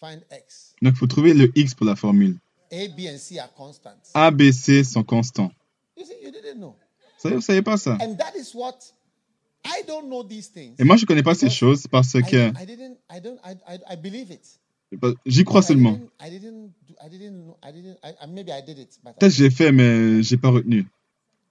[0.00, 0.74] Find X.
[0.82, 2.38] Donc il faut trouver le X pour la formule.
[2.72, 4.10] A, B, and C are constants.
[4.14, 5.50] A, B, C sont constants.
[5.96, 6.74] You see, you didn't know.
[7.18, 8.78] Ça, vous ne savez pas ça And that is what
[9.64, 10.74] I don't know these things.
[10.78, 13.38] Et moi je ne connais pas ces choses parce I, que I didn't I don't
[13.44, 14.58] I, I, I believe it.
[15.24, 15.92] j'y crois I seulement.
[15.92, 18.98] didn't I didn't do, I didn't know I didn't I, I- maybe I did it,
[19.04, 20.84] but Peut-être j'ai fait mais j'ai pas retenu.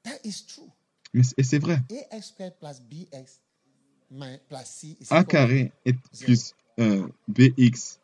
[0.04, 0.70] that is true.
[1.14, 1.80] Mais c- et c'est vrai.
[2.12, 3.40] ax plus bx mi- plus c is
[5.10, 8.00] A carré est plus euh, BX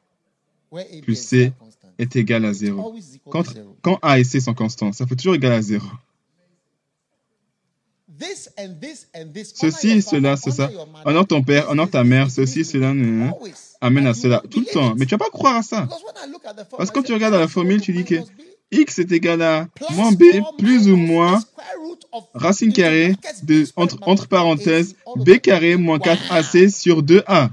[1.01, 1.53] plus C
[1.97, 2.81] est égal à It's 0.
[2.81, 5.85] always equal Quand, quand A et C sont constants, ça fait toujours égal à 0.
[8.19, 9.53] This and this and this.
[9.55, 10.71] Ceci, cela, c'est ça.
[11.05, 13.53] Honore ton père, honore ta mère, ceci, cela, always.
[13.79, 14.95] amène à you cela tout le temps.
[14.95, 15.87] Mais tu vas pas croire à ça.
[16.77, 18.15] Parce que quand tu regardes à la formule, tu dis que
[18.71, 20.23] X est égal à moins B
[20.57, 21.41] plus ou moins
[22.33, 26.05] racine carrée de, entre, entre parenthèses 4AC all B carré moins Wow.
[26.05, 27.49] 4AC sur 2A.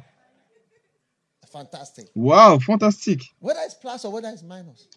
[1.51, 2.09] Fantastic.
[2.17, 3.33] Waouh, fantastique.
[3.41, 4.89] Whether it's plus or whether it's minus.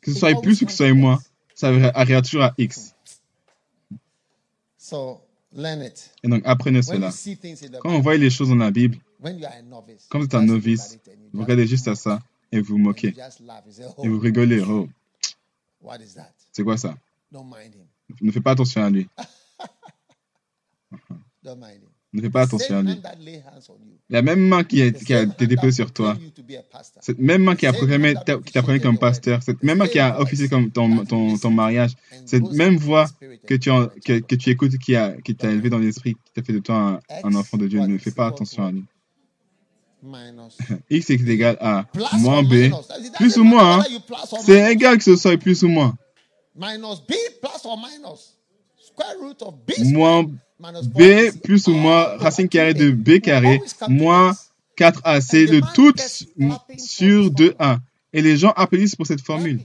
[0.00, 1.18] Que ce It soit plus ou que ce soit moins,
[1.54, 2.94] ça arrivera toujours à X.
[4.78, 5.20] So
[5.54, 6.10] learn it.
[6.24, 7.10] Et donc apprenez cela.
[7.80, 10.24] Quand on voit les choses dans la Bible, when you are a novice, quand vous
[10.24, 10.98] êtes un novice,
[11.34, 12.20] vous regardez juste à ça
[12.52, 13.12] et vous moquez.
[13.12, 14.62] say, Et vous oh, rigolez.
[14.62, 14.88] Oh,
[15.80, 16.32] what is that?
[16.52, 16.96] c'est quoi ça?
[17.30, 17.86] Don't mind him.
[18.22, 19.06] Ne fais pas attention à lui.
[21.42, 21.88] Don't mind him.
[22.14, 23.00] Ne fais pas attention à lui.
[24.08, 26.16] La même main qui a, qui a été déposée sur toi,
[27.00, 29.98] cette même main qui proclamé, ta- qui t'a proclamé comme pasteur, cette même main qui
[29.98, 31.92] a officié comme ton, ton, ton mariage,
[32.24, 33.06] cette même voix
[33.46, 36.32] que tu, en- que, que tu écoutes, qui, a, qui t'a élevé dans l'esprit, qui
[36.32, 38.84] t'a fait de toi un, un enfant de Dieu, ne fais pas attention à lui.
[40.90, 41.86] X est égal à
[42.18, 42.70] moins B,
[43.16, 43.84] plus ou moins.
[44.44, 45.96] C'est égal que ce soit plus ou moins.
[46.54, 48.36] Minus b plus or minus?
[48.80, 52.78] Square root of b Moins B 4ac plus ou moins racine carrée 2a.
[52.78, 54.50] de B carré moins X.
[54.76, 57.78] 4AC And de for sur this 2A.
[58.12, 59.60] Et les gens applaudissent pour cette formule.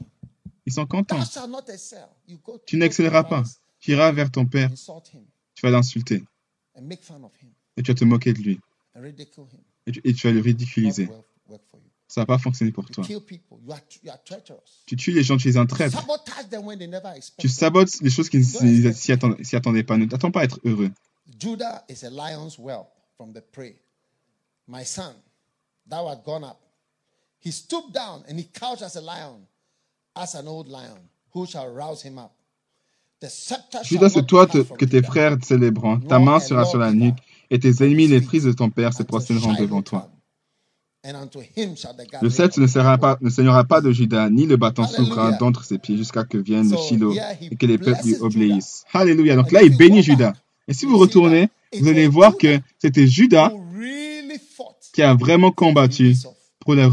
[0.66, 1.20] Ils sont contents.
[2.66, 3.44] Tu n'excelleras pas.
[3.80, 4.70] Tu iras vers ton père,
[5.56, 6.24] tu vas l'insulter
[7.76, 8.60] et tu vas te moquer de lui.
[9.88, 11.10] Et tu, et tu vas le ridiculiser.
[12.08, 13.04] Ça va pas fonctionner pour toi.
[14.86, 17.10] Tu tues les gens, tu when they never
[17.40, 19.98] Tu sabotes les choses qui ne s'y attendaient, attendaient pas.
[19.98, 20.92] Ne t'attends pas à être heureux.
[21.40, 23.76] Judah is a lion's whelp from the prey.
[24.68, 25.16] My son,
[25.88, 26.60] thou art gone up.
[27.40, 29.46] He stooped down and he couched as a lion,
[30.16, 31.10] as an old lion.
[31.34, 32.34] Who shall rouse him up?
[33.22, 36.00] The scepter shall Judas, c'est toi te- que tes frères célébreront.
[36.02, 37.18] Ta main sera sur la nuque
[37.54, 40.02] et tes ennemis, les fils de ton père, se prosterneront devant toi.
[40.02, 40.10] come.
[41.06, 44.30] and unto him shall the Le sceptre ne, sera pas, ne saignera pas de Judas,
[44.30, 47.78] ni le bâton souverain d'entre ses pieds, jusqu'à que vienne le Shiloh et que les
[47.78, 48.86] peuples lui obéissent.
[48.94, 49.36] Alléluia.
[49.36, 50.34] Donc And là, il bénit back,
[50.68, 53.08] Et si vous retournez, vous allez voir que c'était
[54.56, 56.16] fought qui a vraiment combattu
[56.60, 56.88] pour la,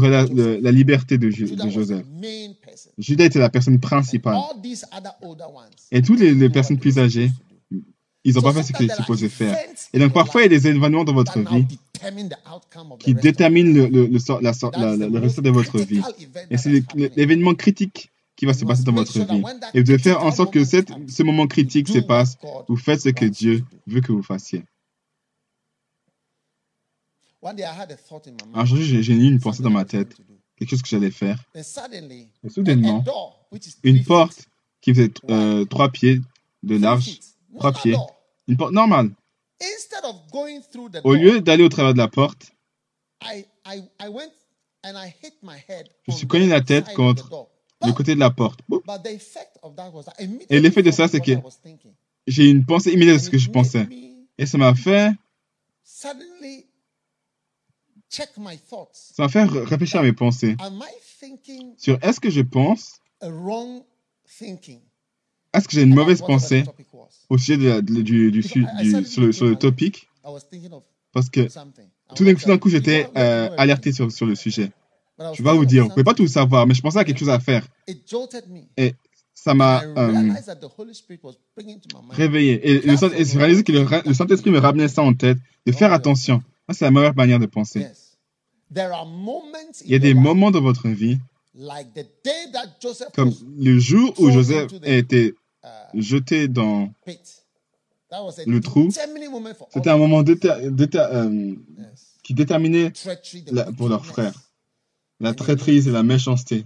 [0.71, 2.03] liberté de, Joseph.
[2.03, 2.91] the main person.
[2.97, 4.37] Judas était la personne principale.
[5.91, 7.31] Et toutes les, personnes plus âgées.
[8.23, 9.57] Ils n'ont pas fait ce qu'ils supposaient faire.
[9.93, 12.91] Et in donc parfois, il y a des événements dans votre vie determine the outcome
[12.93, 14.53] of the qui déterminent le, le, le, sort- la,
[14.95, 16.01] la- le résultat de votre vie.
[16.49, 16.83] Et that c'est
[17.15, 19.43] l'événement critique qui va se passer dans votre vie.
[19.73, 22.37] Et vous devez faire en sorte que cette, ce moment critique se passe.
[22.67, 24.63] Vous faites ce que Dieu veut que vous fassiez.
[27.43, 29.71] One day I had a thought in my Un jour, j'ai eu une pensée dans
[29.71, 30.15] ma tête,
[30.57, 31.43] quelque chose que j'allais faire.
[31.55, 33.03] Et a, soudainement,
[33.83, 34.45] une three porte
[34.79, 36.21] qui faisait euh, trois pieds
[36.61, 37.19] de large,
[37.53, 38.15] door.
[38.47, 39.11] une porte normale.
[41.03, 42.51] Au lieu d'aller au travers de la porte,
[46.07, 47.47] je suis cogné la tête contre
[47.85, 48.59] le côté de la porte.
[48.67, 48.81] Boum.
[48.85, 51.31] but the effect of that was that I Et l'effet de ça, c'est que
[52.27, 53.87] j'ai une pensée immédiate de ce que je pensais.
[54.37, 55.11] Et ça m'a fait,
[55.83, 56.65] suddenly
[58.09, 58.89] check my thoughts.
[59.13, 62.41] ça m'a fait ré- réfléchir à mes pensées Am I thinking sur est-ce que je
[62.41, 63.83] pense, a wrong
[64.37, 64.81] thinking?
[65.53, 66.63] est-ce que j'ai une mauvaise pensée?
[67.11, 67.35] Topic was?
[67.35, 70.41] au sujet de de- du, du, su- du- sur, le, sur le topic I was
[70.49, 70.83] thinking of
[71.13, 71.47] parce que
[72.15, 74.71] tout d'un coup, j'étais euh, alerté sur, sur le sujet.
[75.33, 77.29] Je vais vous dire, vous pouvez pas tout savoir, mais je pensais à quelque chose
[77.29, 77.67] à faire.
[77.87, 78.61] It jolted me.
[78.77, 78.95] Et
[79.33, 82.13] ça I m'a euh, realized that the Holy Spirit was bringing to my mind.
[82.13, 82.67] réveillé.
[82.69, 85.91] Et, le et j'ai réalisé que le, Saint-Esprit me ramenait ça en tête, de faire
[85.93, 86.41] attention.
[86.69, 87.79] Ça, c'est la meilleure manière de penser.
[87.79, 88.17] Yes.
[88.73, 91.17] There are moments in Il y a your des life, moments dans votre vie,
[91.53, 95.33] like the day that Joseph comme was le jour où Joseph a été
[95.93, 96.89] jeté dans...
[98.45, 98.89] Le trou.
[99.73, 101.55] C'était un moment déter- déter- euh,
[102.23, 102.91] qui déterminait
[103.51, 104.33] la- pour leurs frères
[105.21, 106.65] la traîtrise et la méchanceté.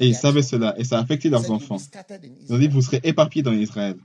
[0.00, 1.78] Et ils savaient cela, et ça a affecté leurs said, "You'll be enfants.
[1.78, 3.96] Ils ont dit, Israel." vous serez éparpillés dans Israël.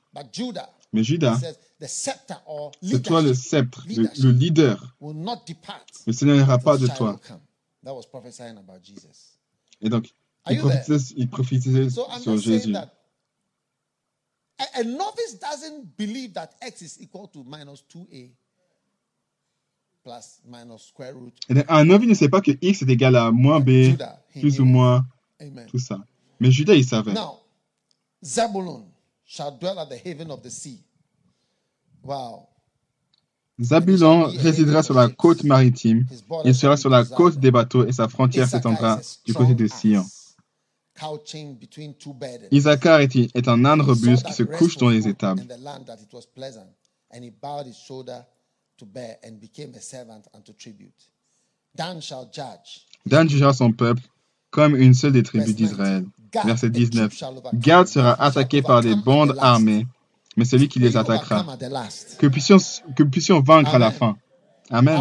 [0.93, 1.39] Mais Judas,
[1.81, 4.95] c'est toi le sceptre, le, le leader.
[5.01, 7.19] will not depart Le Seigneur n'ira pas de toi.
[7.27, 7.39] come.
[7.83, 9.37] That was prophesying about Jesus.
[9.81, 10.09] Et donc,
[10.49, 12.73] il prophétisait, il prophétisait sur Jésus.
[14.59, 18.31] That a, a novice doesn't believe that x is equal to minus 2a
[20.03, 21.33] plus minus square root.
[21.49, 24.21] Et donc, un novice ne sait pas que X est égal à moins B, Judah,
[24.39, 25.05] plus ou moins,
[25.39, 25.65] Amen.
[25.67, 25.99] tout ça.
[26.39, 27.13] Mais Judas, il savait.
[27.13, 27.39] Now,
[28.23, 28.85] Zebulun
[29.25, 30.81] shall dwell at the haven of the sea.
[32.03, 32.47] Wow.
[33.61, 36.05] Zabulon résidera sur la côte maritime.
[36.45, 40.05] Il sera sur la côte des bateaux et sa frontière s'étendra du côté de Sion.
[42.51, 45.41] Isaacar est, est un âne robuste qui se couche dans les étables.
[45.41, 46.67] in the land that it was pleasant,
[47.11, 48.25] and he bowed his shoulder
[48.77, 51.03] to bear and became a servant unto tribute.
[51.75, 52.87] Dan shall judge.
[53.05, 54.03] Dan jugera son peuple
[54.51, 56.03] comme une seule des tribus d'Israël.
[56.03, 56.31] 19.
[56.31, 57.13] Gad, Verset a troop 19.
[57.13, 59.87] shall overcome, Gad sera attaqué par des bandes armées,
[60.37, 61.45] mais celui qui les attaquera.
[62.17, 62.57] Que puissions,
[62.95, 64.17] que puissions vaincre à la fin.
[64.69, 64.99] Amen.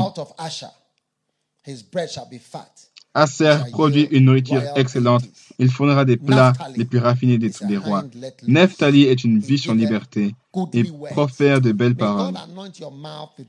[3.15, 5.25] Asher, produit une nourriture excellente.
[5.61, 8.05] Il fournira des plats les plus raffinés des, a des rois.
[8.47, 10.35] Nephtali est une biche en liberté
[10.73, 12.35] et profère de belles paroles.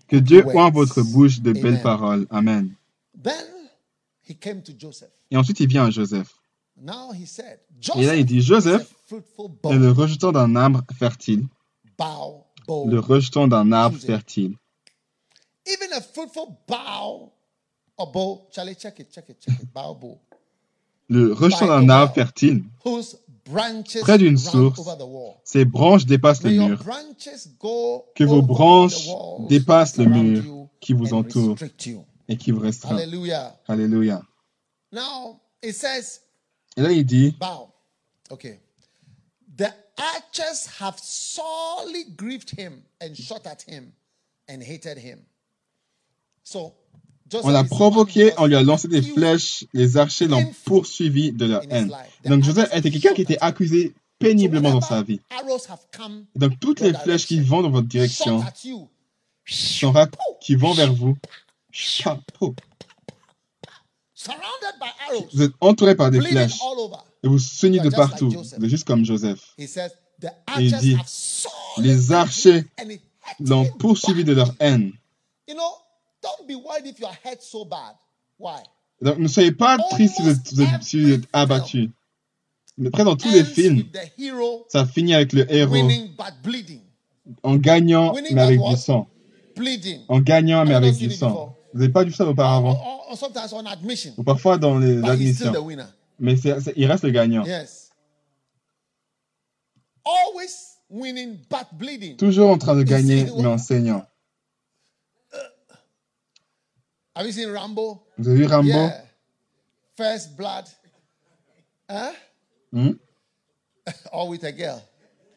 [0.07, 2.26] Que Dieu oint votre bouche de belles paroles.
[2.32, 2.74] Amen.
[5.32, 6.34] Et ensuite, il vient à Joseph.
[7.95, 11.45] Et là, il dit, Joseph a est le rejeton d'un arbre fertile.
[12.68, 14.55] Le rejeton d'un arbre fertile.
[15.68, 17.32] Even a fruitful bow
[17.97, 18.47] or bow.
[18.51, 19.72] Charlie, check it, check it, check it.
[19.72, 20.20] Bow, bow.
[21.10, 22.64] Le d'un a arbre fertile.
[24.01, 24.80] Près d'une source.
[25.43, 26.84] Ses branches dépassent le mur.
[28.16, 29.07] Que vos branches
[29.47, 31.57] dépassent le mur qui vous entoure
[32.28, 32.97] et qui vous restreint.
[33.68, 34.22] Alléluia.
[34.91, 36.22] Now it says
[36.78, 37.36] Et là, il dit.
[39.57, 43.91] The archers have sorely grieved him and shot at him
[44.47, 45.20] and hated him.
[46.43, 46.74] So
[47.44, 51.62] on l'a provoqué, on lui a lancé des flèches, les archers l'ont poursuivi de leur
[51.70, 51.92] haine.
[52.26, 55.22] Donc Joseph était quelqu'un qui était accusé péniblement dans sa vie.
[56.36, 58.44] Donc toutes les flèches qui vont dans votre direction,
[59.46, 59.94] sont
[60.42, 61.18] qui vont vers vous,
[61.72, 62.56] chapeau.
[65.34, 66.60] Vous êtes entouré par des flèches
[67.24, 68.30] et vous saignez de partout.
[68.30, 69.56] Vous êtes juste comme Joseph.
[69.58, 69.68] Et
[70.60, 70.98] il dit,
[71.78, 72.66] Les archers
[73.40, 74.92] l'ont poursuivi de leur haine.
[76.22, 77.96] You know, don't be worried if you are hurt so bad.
[78.38, 78.62] Why?
[79.02, 81.92] Donc ne soyez pas tristes si vous êtes, vous êtes- si vous êtes abattu.
[82.78, 86.08] Mais Après, dans tous les films, with the hero ça finit avec le héros winning
[86.18, 86.82] but bleeding.
[87.44, 89.08] en gagnant mais avec du sang.
[89.56, 90.02] Bleeding.
[90.08, 91.56] En gagnant mais avec du sang.
[91.74, 92.72] Vous n'avez pas vu ça auparavant?
[92.72, 94.14] or- or sometimes on admission.
[94.18, 95.66] Ou parfois dans les But he's still the admissions.
[95.66, 95.86] winner.
[96.20, 96.36] Mais
[96.76, 97.46] il reste le gagnant.
[97.46, 97.90] Yes.
[100.06, 102.16] Always winning but bleeding.
[102.18, 104.06] Toujours en train de gagner, mais enseignant.
[107.20, 108.02] Have you seen Rambo?
[108.18, 108.70] Vous avez vu Rambo?
[108.70, 109.02] Yeah.
[109.98, 110.70] First blood.
[111.90, 112.14] Huh?
[112.72, 112.92] Hmm?
[114.14, 114.82] or with a girl.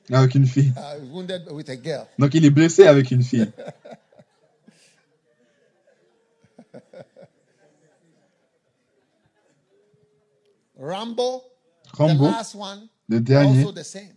[0.09, 0.73] Avec une fille.
[0.77, 2.07] Uh, wounded with a girl.
[2.21, 3.51] Donc il est blessé avec une fille.
[10.79, 11.43] Rambo,
[11.95, 14.15] Rambo, the last one, le dernier, also the same.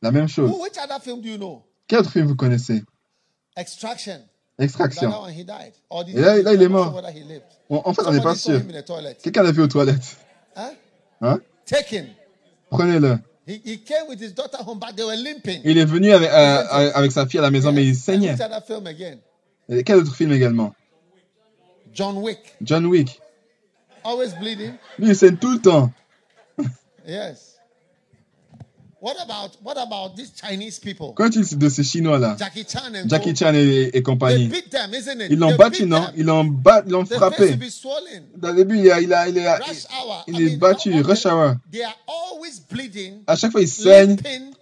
[0.00, 0.50] la même chose.
[0.50, 1.62] Who, which other film do you know?
[1.86, 2.82] Quel autre film vous connaissez?
[3.54, 4.22] Extraction.
[4.58, 5.10] Extraction.
[6.08, 6.94] Et là- là, il est mort.
[7.70, 8.60] En fait, on n'est pas sûr.
[9.22, 10.16] Quelqu'un l'a vu aux toilettes.
[11.20, 11.40] Hein?
[11.66, 12.08] Taken.
[12.70, 13.18] Prenez-le.
[15.64, 18.36] Il est venu avec, euh, avec sa fille à la maison, mais il saignait.
[19.68, 20.74] Et quel autre film également?
[21.92, 22.54] John Wick.
[22.62, 23.20] John Wick.
[24.98, 25.90] Lui, il saigne tout le temps.
[27.06, 27.51] Yes.
[29.02, 31.12] What about what about these Chinese people?
[31.16, 33.36] Quand il de ces Chinois-là, Jackie Chan and Jackie co.
[33.46, 35.26] Chan et, et They compagnie, beat them, isn't it?
[35.28, 36.02] ils l'ont battu, non?
[36.04, 36.12] them.
[36.16, 37.58] Ils l'ont bat- ils l'ont frappé.
[38.36, 40.24] Dans le début, il a, il a, il a, Rush hour.
[40.28, 41.56] il est battu, rush hour.
[41.72, 44.52] They are always bleeding, À chaque fois, il saigne, limping,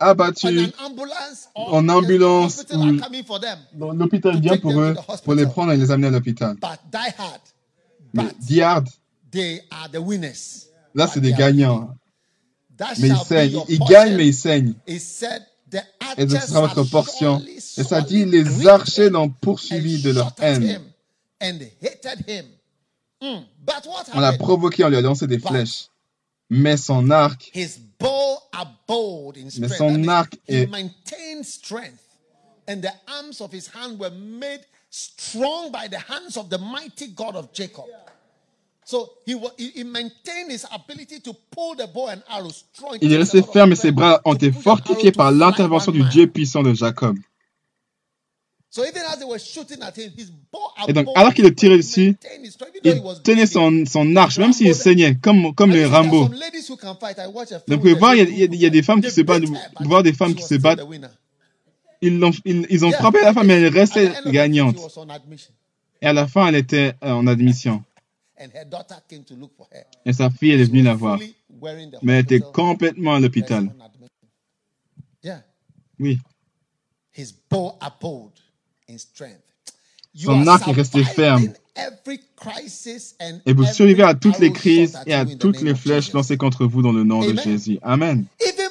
[0.00, 0.48] and abattu.
[0.48, 2.98] an ambulance or En ambulance ou-
[3.94, 4.94] L'hôpital vient pour eux,
[5.24, 6.54] pour les prendre et les amener à l'hôpital.
[6.56, 7.40] But die hard.
[8.12, 8.88] Mais But Die Hard,
[9.30, 10.66] they are the winners.
[10.94, 11.94] là, c'est des gagnants.
[12.98, 13.08] Mais
[13.48, 13.94] your Ils portion.
[13.94, 14.74] gagnent, mais said
[15.70, 15.78] the
[16.16, 17.42] Et ce sera votre portion.
[17.76, 20.80] Et ça dit, les archers l'ont poursuivi de leur haine.
[23.20, 23.38] Mm.
[23.66, 25.88] What On l'a provoqué, on lui a lancé des flèches.
[26.50, 27.68] Mais son arc, Mais
[29.68, 30.68] son arc est-.
[32.66, 37.08] And the arms of his hand were made strong by the hands of the mighty
[37.08, 37.84] God of Jacob.
[43.00, 46.62] Il est resté ferme et ses bras ont été fortifiés par l'intervention du Dieu puissant
[46.62, 47.16] de Jacob.
[48.74, 50.58] So even as they were shooting at him, his bow
[50.88, 52.16] Et donc, alors qu'il le tirait dessus,
[52.82, 56.28] Il tenait son, son arche, même s'il saignait, comme, comme les Rambo.
[56.28, 56.32] Donc,
[57.68, 59.44] vous pouvez voir, il y a, il y des femmes qui se battent,
[59.80, 60.80] voir des femmes qui se battent.
[62.02, 64.76] Ils, l'ont- ils, ils ont frappé la femme, mais elle restait gagnante.
[66.02, 67.80] Et à la fin, elle était en admission.
[70.04, 71.18] Et sa fille, est venue la voir.
[72.02, 73.72] Mais elle était complètement à l'hôpital.
[75.98, 76.18] Oui.
[77.16, 78.32] His bow abode
[78.88, 79.40] in strength.
[80.12, 81.54] You Son are arc est resté ferme.
[81.76, 86.12] every crisis and Et vous survivez à toutes les crises et à toutes les flèches
[86.12, 87.44] lancées contre vous dans le nom de Amen.
[87.44, 87.78] Jésus.
[87.82, 88.26] Amen.
[88.40, 88.70] Even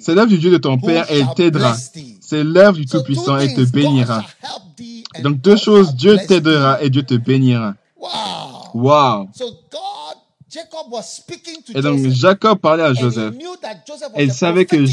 [0.00, 1.76] C'est l'œuvre du Dieu de ton Père et il t'aidera.
[2.20, 4.22] C'est l'œuvre du Tout-Puissant et il te bénira.
[4.22, 7.74] shall help thee, and Donc deux choses, Dieu t'aidera et Dieu te bénira.
[7.96, 8.08] Wow.
[8.74, 9.28] Wow.
[9.34, 12.08] So God, Jacob was speaking to Et donc.
[12.10, 13.34] Jacob parlait à Joseph.
[13.34, 14.86] knew that Joseph was Et il savait que.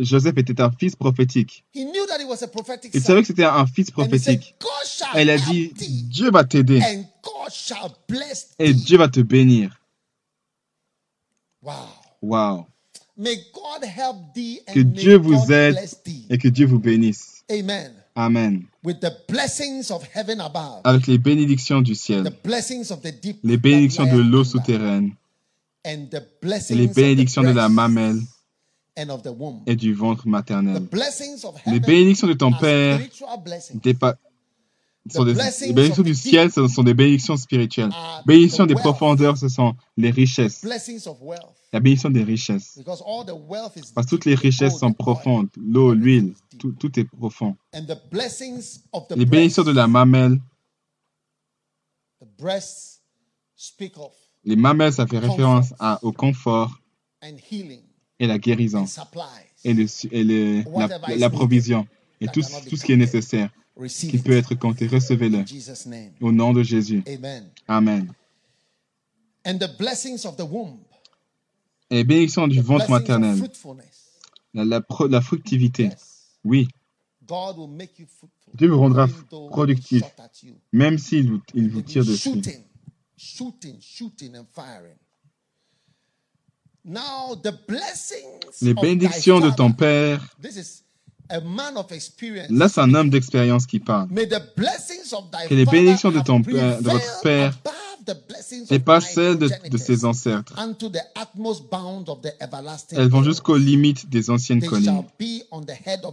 [0.00, 1.64] Joseph était un fils prophétique.
[1.74, 4.54] Il savait que c'était un fils prophétique.
[5.16, 5.72] Il a dit,
[6.04, 6.80] Dieu va t'aider
[8.60, 8.74] et.
[8.74, 9.81] Dieu va te bénir.
[12.22, 12.56] Wow.
[12.56, 12.66] Wow.
[13.16, 15.76] May God help thee and Que Dieu vous aide
[16.30, 17.44] et que Dieu vous bénisse.
[17.50, 17.92] Amen.
[18.14, 18.64] Amen.
[20.84, 25.14] Avec les bénédictions du the ciel, blessings of the deep, les bénédictions de l'eau souterraine
[25.86, 26.22] and the
[26.70, 28.20] et les of the bénédictions de la mamelle
[28.98, 29.62] and of the womb.
[29.66, 30.82] et du ventre The maternel.
[31.66, 33.00] Les bénédictions de ton Père
[35.10, 37.90] sont des, blessings les bénédictions of du the ciel, ce sont des bénédictions spirituelles.
[37.92, 40.62] are Bénédictions the des profondeurs, ce sont les richesses.
[40.62, 41.56] Blessings of wealth.
[41.72, 42.74] La bénédiction des richesses.
[42.78, 45.48] Because all the wealth is Parce que toutes les richesses sont profondes.
[45.56, 47.56] L'eau, l'huile, tout, tout est profond.
[47.74, 50.38] And the blessings of the Les bénédictions de la mamelle,
[52.20, 53.00] the breasts
[53.56, 54.12] speak of
[54.44, 56.80] les mamelles, ça fait référence à, au confort
[57.22, 57.80] and healing
[58.18, 58.84] et la guérison
[59.64, 60.64] et, le, su- et le-
[61.16, 61.86] la, provision
[62.20, 63.50] et tout, ce qui est nécessaire
[63.88, 64.86] qui peut être compté.
[64.86, 66.12] Recevez-le in Jesus' name.
[66.20, 67.02] au nom de Jésus.
[67.06, 67.50] Amen.
[67.68, 68.12] Amen.
[69.44, 70.78] And the blessings of the womb.
[71.90, 74.20] Et les bénédictions du ventre maternel, fruitfulness.
[74.54, 75.84] la, la, pro- la fructivité.
[75.84, 76.38] Yes.
[76.44, 76.68] Oui,
[77.26, 78.52] God will make you fruitful.
[78.54, 79.06] Dieu vous rendra
[79.50, 80.02] productif.
[80.72, 82.30] même s'il vous, il vous tire dessus.
[82.30, 82.62] Shooting,
[83.16, 84.96] shooting, shooting, and firing.
[86.84, 89.72] Now the blessings Les bénédictions de ton.
[89.72, 90.36] Père,
[92.50, 94.08] là c'est un homme d'expérience qui parle.
[94.08, 97.58] Que les bénédictions de ton père- de votre père
[98.68, 100.54] my celles de, ses ancêtres.
[102.90, 105.04] Elles vont jusqu'aux limites des anciennes collines.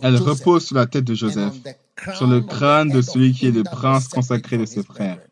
[0.01, 1.53] Elles reposent sur la tête de Joseph,
[2.15, 5.17] sur le crâne de celui qui est le prince consacré de ses frères.
[5.17, 5.29] brethren.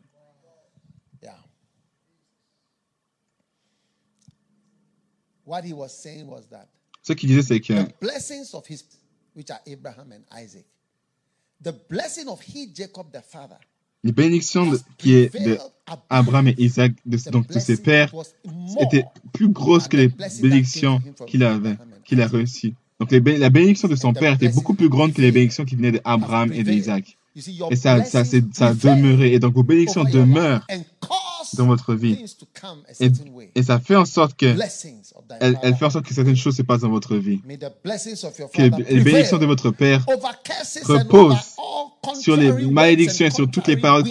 [1.22, 1.36] Yeah.
[5.46, 6.68] What he was saying was that
[7.04, 7.74] Ce qu'il disait, c'est que
[9.38, 10.66] which are Abraham and Isaac,
[11.64, 13.58] the blessing of he, Jacob the father,
[14.04, 15.58] les bénédictions de- qui est de
[16.10, 18.14] Abraham et Isaac, de- donc de ses pères,
[18.82, 20.08] étaient plus grosses que les
[20.42, 22.74] bénédictions qu'il avait, qu'il a reçues.
[23.00, 25.76] Donc les la bénédiction de son père était beaucoup plus grande que les bénédictions qui
[25.76, 27.18] venaient d'Abraham et d'Isaac.
[27.70, 29.34] Et ça, ça, ça a demeuré.
[29.34, 30.66] Et donc vos bénédictions demeurent
[31.56, 32.24] dans votre vie.
[33.56, 34.56] Et, ça fait en sorte que
[35.40, 37.42] elle, fait en sorte que certaines choses se passent dans votre vie.
[37.42, 38.70] Que les,
[39.02, 40.06] bénédictions de votre père
[40.86, 41.56] reposent
[42.20, 44.08] sur les malédictions et sur toutes les paroles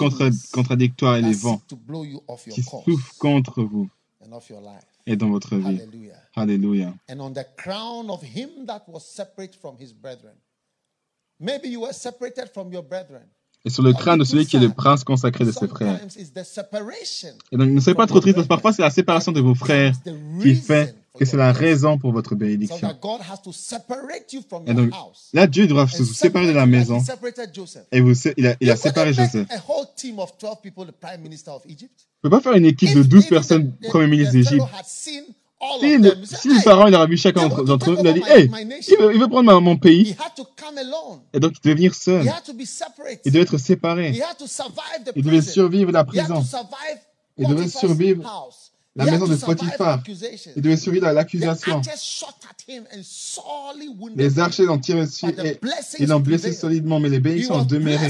[0.53, 1.61] contradictoires et les vents
[2.51, 3.89] qui souffrent contre vous
[5.07, 5.80] et dans votre vie.
[6.34, 6.93] Alléluia.
[7.09, 10.34] And on the crown of him that was separate from his brethren.
[11.39, 13.30] Maybe you were separated from your brethren.
[13.67, 16.01] Et sur le crâne de celui qui est le prince consacré de ses frères.
[17.51, 19.57] Et donc ne soyez pas trop tristes parce que parfois c'est la séparation de vos
[19.57, 19.93] frères
[20.41, 22.89] qui fait que c'est la raison pour votre bénédiction.
[24.67, 24.91] Et donc
[25.33, 27.03] là, Dieu doit se And séparer de la maison
[27.91, 29.49] et vous, il, a, il a séparé Joseph.
[29.51, 32.07] A whole team of 12 people, the prime minister of Egypt.
[32.23, 34.64] Vous ne pouvez pas faire une équipe de If 12 even personnes premier ministre d'Égypte.
[35.81, 38.23] Si le, si le "Hey, pharaon il aurait vu chacun d'entre eux, il a dit
[38.27, 40.17] Hey, my nation." il veut, il veut prendre ma- mon He pays.
[41.33, 42.25] Et donc il devait venir seul.
[43.25, 44.12] Il devait être séparé.
[44.12, 45.53] He had to survive the Il devait prison.
[45.53, 46.41] survivre la prison.
[46.41, 46.99] to survive
[47.39, 48.23] Il devait survivre
[48.95, 50.03] la maison de Potiphar.
[50.57, 51.83] Il devait survivre à l'accusation.
[54.17, 55.59] Les archers l'ont tiré dessus et
[55.99, 58.09] ils l'ont blessé solidement, mais les bénédictions ont demeuré.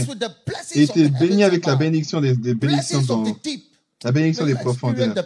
[0.74, 3.24] Il était béni avec la bénédiction des, des bénédictions dans.
[4.04, 5.22] La bénédiction des that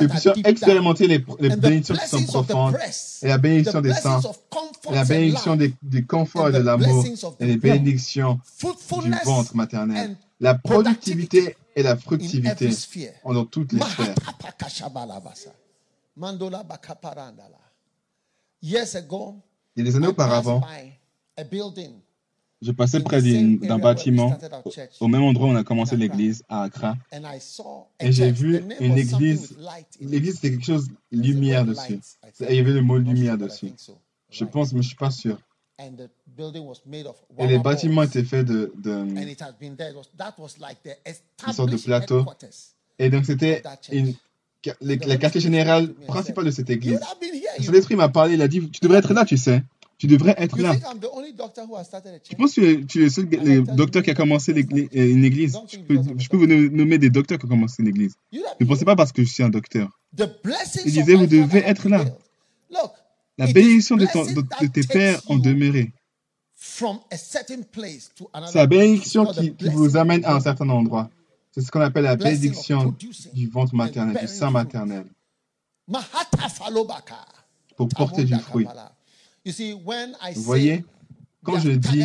[0.00, 2.76] Que puissions expérimenter les, les bénédictions qui sont profondes
[3.22, 4.20] et la bénédiction des saints
[4.90, 7.04] et la bénédiction des, du confort et de l'amour
[7.40, 10.16] et les bénédictions du ventre maternel.
[10.40, 12.70] La productivité et la fructivité
[13.24, 14.14] dans toutes les sphères.
[18.64, 20.60] Il y a des années auparavant,
[22.62, 24.38] je passais près d'un bâtiment
[25.00, 26.96] au même endroit où on a commencé l'église à Accra.
[28.00, 29.56] Et j'ai vu une église.
[30.00, 31.98] L'église, c'était quelque chose lumière dessus.
[32.40, 33.72] Et il y avait le mot lumière dessus.
[34.30, 35.38] Je pense, mais je suis pas sûr.
[35.78, 39.04] Et les bâtiments étaient faits de, de-
[41.48, 42.24] the sorte de plateau.
[42.98, 44.14] Et donc c'était une,
[44.80, 47.00] la quartier général principal de cette église.
[47.58, 49.62] You, Saint-Esprit m'a parlé, il a dit, tu devrais être là, tu sais.
[50.02, 50.74] Tu devrais être là.
[52.28, 53.28] Je pense que tu es- le seul
[53.62, 55.56] docteur qui a commencé euh, une église.
[55.70, 57.84] Je peux, je peux vous nommer des docteurs qui ont commencé.
[57.84, 60.00] You'd have Ne pensez pas parce que je suis un docteur.
[60.18, 62.04] Il disait, vous devez être là.
[63.38, 65.22] La bénédiction de, ton- blessing de- that de tes pères
[68.16, 71.10] to another C'est la bénédiction qui, vous amène à un certain endroit.
[71.52, 72.92] C'est ce qu'on appelle la bénédiction
[73.34, 75.04] du ventre maternel, du sein maternel,
[77.76, 78.66] pour porter du fruit.
[79.44, 80.84] Vous voyez,
[81.42, 82.04] quand je dis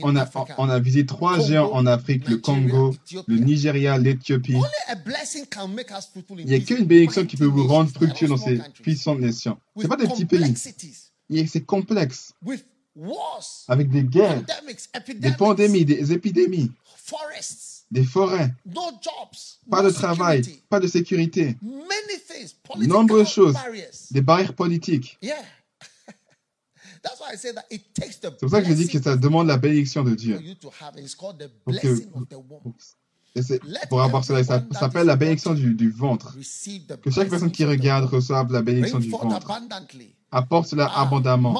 [0.00, 2.96] qu'on a, Africa, on a visité trois Congo, géants en Afrique, le Nigeria, Congo,
[3.26, 6.86] le Nigeria, l'Éthiopie, only a blessing can make us fruitful in il n'y a qu'une
[6.86, 9.58] bénédiction qui peut vous rendre fructueux dans ces puissantes nations.
[9.76, 10.54] Ce with pas des petits pays,
[11.46, 12.32] c'est complexe,
[13.68, 14.42] avec des guerres,
[15.14, 19.36] des pandémies, des épidémies, forests, des forêts, no jobs,
[19.70, 23.90] pas de travail, pas de sécurité, many things, political nombreuses choses, barriers.
[24.10, 25.18] des barrières politiques.
[25.20, 25.34] Yeah.
[25.34, 26.87] That's why I say that it takes the
[28.04, 30.40] C'est pour ça que je dis que ça demande la bénédiction de Dieu.
[33.88, 36.34] Pour avoir cela, ça s'appelle la bénédiction du, du ventre.
[37.02, 39.36] Que chaque personne qui regarde reçoive la bénédiction du ventre.
[39.36, 40.14] abundantly.
[40.30, 41.54] Apporte cela Ah, abondamment.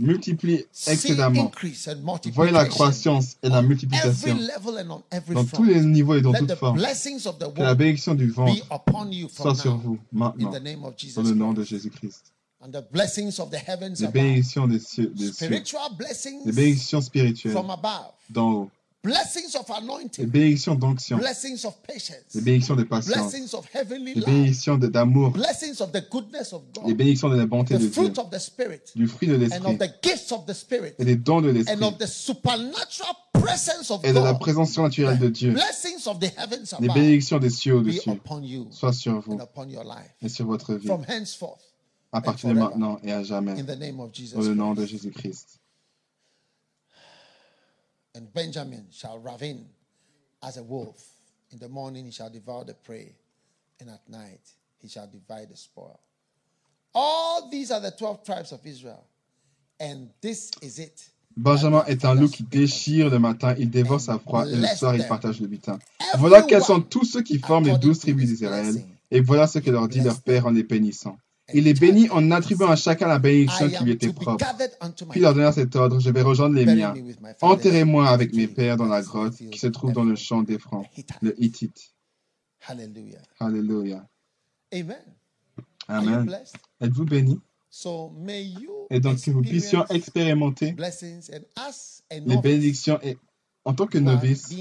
[0.00, 4.36] Multiplie and Voyez la croissance et la multiplication
[5.32, 6.76] dans tous les niveaux et dans toutes formes.
[6.76, 8.66] Que la bénédiction du ventre
[9.30, 11.70] soit sur vous In maintenant, dans le nom de Christ.
[11.70, 12.32] Jésus-Christ.
[12.62, 17.52] And the blessings of the heavens Les bénédictions des cieux, des cieux, les bénédictions spirituelles
[17.52, 18.12] from above.
[18.30, 18.70] d'en haut,
[19.04, 20.26] Blessings of les anointing.
[20.26, 22.34] bénédictions d'onction, Blessings of patience.
[22.34, 26.62] les bénédictions de patience, Blessings of heavenly les bénédictions d'amour, Blessings of the goodness of
[26.76, 26.96] les God.
[26.96, 28.80] bénédictions de la bonté The de Dieu, fruit of the Spirit.
[28.96, 30.94] du fruit de And l'esprit of the gifts of the Spirit.
[30.98, 34.40] et des dons de And l'esprit of the supernatural presence of et de la God.
[34.40, 35.52] présence surnaturelle de Dieu.
[35.52, 39.34] Blessings of the heavens Les bénédictions des cieux be au-dessus upon you soient sur vous
[39.34, 40.10] and upon your life.
[40.22, 41.60] et sur votre vie From henceforth,
[42.12, 43.52] à partir de maintenant et à jamais.
[43.52, 44.80] in the name of Jesus le nom Christ.
[44.80, 45.60] de Jésus-Christ.
[48.14, 49.66] And Benjamin shall ravine
[50.42, 50.96] as a wolf.
[51.52, 53.14] In the morning he shall devour the prey,
[53.80, 54.40] and at night
[54.80, 56.00] he shall divide the spoil.
[56.94, 59.04] All these are the 12 tribes of Israel.
[59.78, 61.10] And this is it.
[61.36, 64.96] Benjamin est un loup qui déchire le matin, il dévore sa proie, et le soir
[64.96, 65.78] il partage le butin.
[66.16, 69.70] Voilà quels sont tous ceux qui forment les douze tribus d'Israël, et voilà ce que
[69.70, 71.18] leur dit leur Père en les bénissant.
[71.54, 74.44] Il les bénit en attribuant à chacun la bénédiction qui lui était propre.
[75.10, 76.94] Puis leur donna cet ordre, je vais rejoindre les miens.
[77.40, 80.84] Enterrez-moi avec mes pères dans la grotte qui se trouve dans le champ d'Ephron,
[81.22, 81.92] le Hittite.
[82.68, 83.22] Hallelujah.
[83.38, 84.08] Alléluia.
[84.72, 84.96] Amen.
[85.88, 86.38] Amen.
[86.80, 87.40] Êtes-vous bénis?
[87.70, 90.76] So may you Et donc que vous puissions experience expérimenter
[92.10, 92.98] les bénédictions.
[93.02, 93.18] Et
[93.64, 94.52] en tant que novice,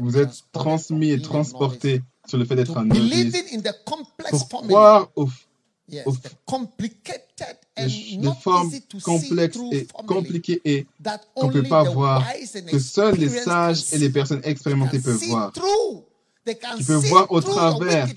[0.00, 3.36] vous êtes transmis et transporté sur le fait d'être un novice
[4.48, 5.28] pour croire aux,
[5.88, 6.04] Yes,
[6.46, 9.50] complicated and et formulae
[10.06, 10.86] compliquées et
[11.34, 12.24] qu'on ne peut pas voir,
[12.68, 15.52] que seuls les sages et les personnes expérimentées peuvent voir.
[15.52, 18.08] Qui peuvent voir au travers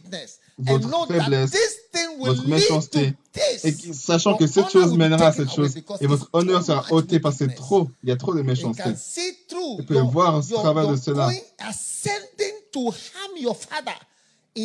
[0.58, 3.14] votre faiblesse, that this thing will votre méchanceté,
[3.64, 7.38] et sachant que cette chose mènera à cette chose, et votre honneur sera ôté parce
[7.38, 8.90] que c'est trop, il y a trop de méchanceté.
[9.78, 11.30] Ils peuvent voir au travers de cela.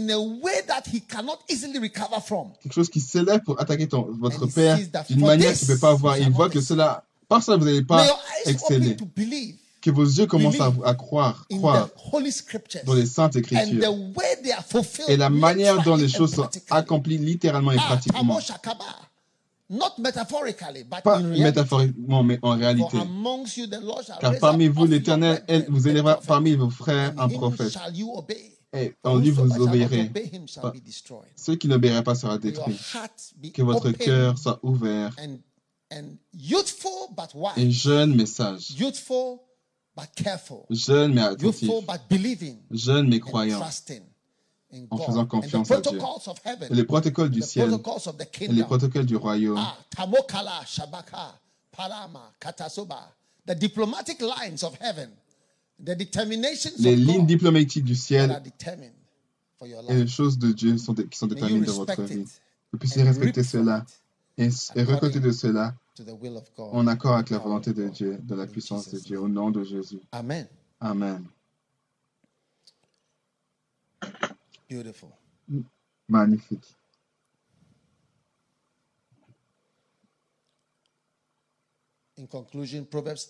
[0.02, 2.52] Going ascending to harm your father in a way that he cannot easily recover from.
[2.62, 4.78] Quelque chose qui s'élève pour attaquer ton, votre père
[5.08, 6.18] d'une manière qu'il ne peut pas voir.
[6.18, 8.06] Il voit que cela, par ça, vous n'allez pas
[8.46, 8.96] exceller.
[9.80, 13.40] Que vos yeux commencent à, croire, in croire the Holy Scriptures dans les saintes and
[13.40, 13.80] écritures.
[13.82, 15.10] the way they are fulfilled.
[15.10, 18.20] Et la manière dont les choses sont accomplies littéralement et Ah, pratiquement.
[18.20, 18.84] Tamo Shakaba.
[19.68, 21.42] Not metaphorically, but Pas in reality.
[21.42, 22.96] métaphoriquement, mais en réalité.
[24.20, 27.76] Car parmi vous, l'Éternel vous élèvera parmi vos frères un prophète.
[28.74, 29.86] Et For en lui, vous whosoever
[30.46, 30.82] shall not obéirez.
[31.36, 32.76] Ceux qui n'obéiraient pas sera détruit.
[33.52, 35.14] Que votre cœur soit ouvert
[37.56, 38.70] et jeune mais sage.
[38.72, 39.38] Youthful
[39.96, 40.64] but careful.
[40.70, 41.62] Jeune mais attentif.
[41.62, 43.60] Youthful but believing Jeune mais croyant.
[44.90, 46.00] En faisant confiance à Dieu.
[46.70, 47.78] Et les protocoles du ciel
[48.40, 49.56] et les protocoles du royaume.
[49.56, 51.38] Ah, Tamokala, Shabaka,
[51.70, 53.12] Palama, Katasoba.
[53.46, 55.10] The diplomatic lines of heaven.
[55.78, 58.92] Les of lignes diplomatiques du ciel are determined
[59.58, 60.14] for your et les life.
[60.14, 62.24] choses de Dieu sont qui sont déterminées dans votre respect vie.
[62.72, 63.84] Vous puissiez and respecter cela
[64.38, 66.70] et, et récolter de cela to the will of God.
[66.72, 67.88] en accord avec la volonté de.
[67.88, 70.00] Dieu, de la puissance de Dieu, au nom de Jésus.
[70.12, 70.46] Amen.
[70.80, 71.24] Amen.
[74.68, 75.10] Beautiful.
[76.08, 76.74] Magnifique.
[76.78, 76.82] In
[79.48, 82.22] conclusion, Proverbs 3, En
[83.02, 83.26] verse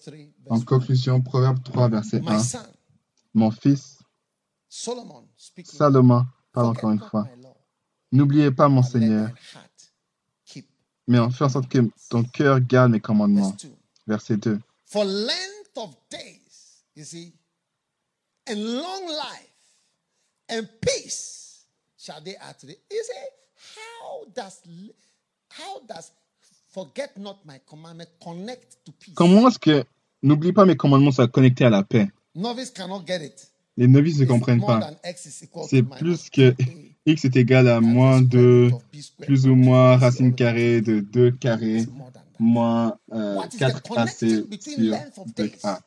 [0.50, 0.64] 1.
[0.64, 2.38] conclusion, Proverbe 3, verset My 1.
[2.40, 2.58] son,
[3.32, 3.98] Mon fils.
[4.68, 7.26] Salomon, parle encore une fois.
[8.12, 9.30] N'oubliez pas mon Seigneur,
[11.06, 11.78] mais en fais en sorte que
[12.08, 13.56] ton cœur garde mes commandements.
[14.06, 14.36] Verse 2.
[14.36, 14.60] Verset 2.
[14.86, 17.32] For length of days, you see,
[18.46, 19.54] and long life
[20.48, 21.66] and peace
[21.96, 22.66] shall they add to.
[22.66, 24.62] You see, how does
[25.50, 26.12] how does
[29.14, 29.84] Comment est-ce que
[30.22, 33.52] n'oublie pas mes commandements soit connecté à la paix Novice cannot get it.
[33.76, 34.90] Les novices ne comprennent pas.
[35.68, 38.96] C'est plus que 2A x est égal à moins the square 2, root of B
[39.00, 41.84] squared plus ou moins racine carrée de 2 carré
[42.38, 45.80] moins euh, What is the 4ac connection between sur length of 2a.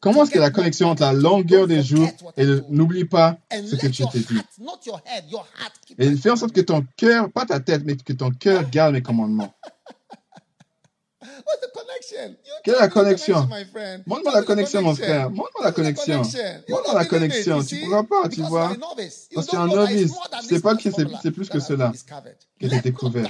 [0.00, 3.86] Comment est-ce que la connexion entre la longueur des jours et n'oublie pas ce que
[3.86, 4.40] tu t'es dit
[5.98, 8.94] Et fais en sorte que ton cœur, pas ta tête, mais que ton cœur garde
[8.94, 9.52] mes commandements.
[12.64, 13.46] Quelle est la connexion?
[13.50, 14.02] my friend.
[14.06, 15.04] Montre-moi la connexion, mon connection.
[15.06, 15.30] frère.
[15.30, 16.16] Montre-moi la connexion.
[16.68, 17.60] Montre-moi la connexion.
[17.60, 17.84] Tu see?
[17.84, 18.76] pourras pas, tu vois?
[19.34, 20.12] Parce que tu es un novice.
[20.12, 20.90] Tu this sais pas que
[21.22, 22.36] c'est plus que cela discovered.
[22.58, 23.28] qui a Let été not découvert.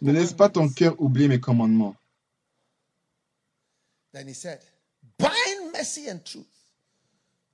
[0.00, 1.94] Ne laisse pas ton cœur oublier mes commandements.
[4.12, 4.60] Then he said,
[5.18, 6.46] Bind mercy and truth.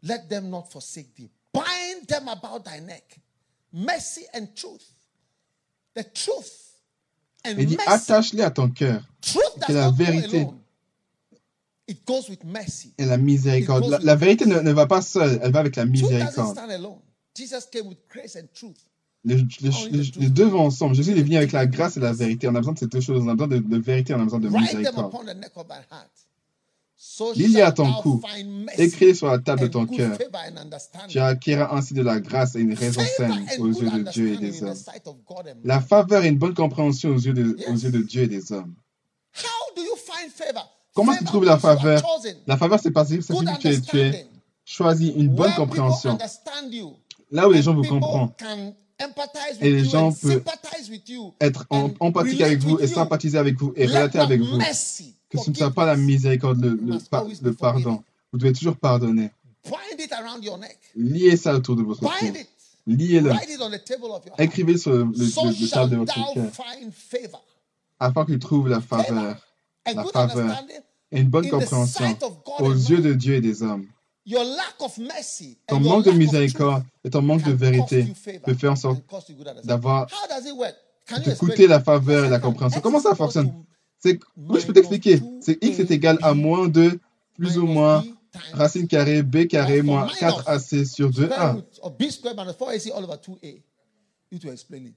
[0.03, 1.31] Let them not forsake thee.
[1.53, 3.21] Bind them about thy neck.
[3.73, 4.83] Mercy and truth.
[5.95, 6.73] The truth
[7.45, 7.89] and Il dit mercy.
[7.89, 9.03] attache-les à ton cœur.
[9.21, 10.47] Truth que la vérité-.
[11.89, 12.95] It goes with mercy.
[12.99, 13.89] Et la miséricorde.
[13.91, 16.57] La, la vérité ne, ne va pas seule, elle va avec la miséricorde.
[17.37, 18.77] Jesus came with grace and truth.
[19.25, 20.95] Les, les- les- les deux vont ensemble.
[20.97, 22.49] Jésus est venu avec la grâce et la vérité.
[22.49, 23.23] On a besoin de ces deux choses.
[23.23, 25.13] On a besoin de, de vérité, on a besoin de miséricorde.
[27.35, 28.23] Lis-les à shalt ton cou.
[28.79, 30.16] Écris sur la table de ton cœur.
[31.09, 34.37] Tu acquéras ainsi de la grâce et une raison saine aux yeux de Dieu et
[34.37, 34.77] des hommes.
[35.65, 38.53] La faveur et une bonne compréhension aux yeux de, aux yeux de Dieu et des
[38.53, 38.74] hommes.
[39.35, 40.69] How do you find favor?
[40.95, 42.03] Comment tu trouves la faveur?
[42.47, 44.27] La faveur, c'est parce que Good signifie que tu es, tu es understanding.
[44.65, 46.19] choisi, une bonne compréhension.
[47.31, 48.74] Là où les gens vous comprennent,
[49.61, 50.43] Et les you gens peuvent
[51.41, 54.59] être en, empathique avec vous et sympathiser avec vous et relater avec vous.
[55.29, 58.03] Que ce ne soit pas la miséricorde, le, pardon.
[58.33, 59.31] Vous devez toujours pardonner.
[60.95, 62.09] Liez ça autour de votre cou.
[62.87, 63.33] Liez-le.
[64.39, 66.47] Écrivez sur le, le, table de votre cœur
[68.03, 69.37] afin qu'il trouve la faveur
[69.87, 70.65] La faveur.
[71.12, 72.19] et une bonne compréhension
[72.59, 73.87] aux yeux de Dieu et des hommes.
[74.24, 78.07] Your lack of mercy Ton manque de miséricorde et ton manque de vérité
[78.44, 79.03] peut faire en sorte
[79.65, 80.77] d'avoir How does it work?
[81.09, 82.81] Can de coûter la faveur et la compréhension.
[82.81, 83.53] Comment ça fonctionne?
[83.99, 85.20] C'est oui, je peux t'expliquer.
[85.40, 87.01] C'est x est égal à moins 2
[87.36, 88.05] plus ou moins
[88.53, 91.62] racine carrée b carré moins minus 4ac sur square 2a.
[94.33, 94.95] You to explain it.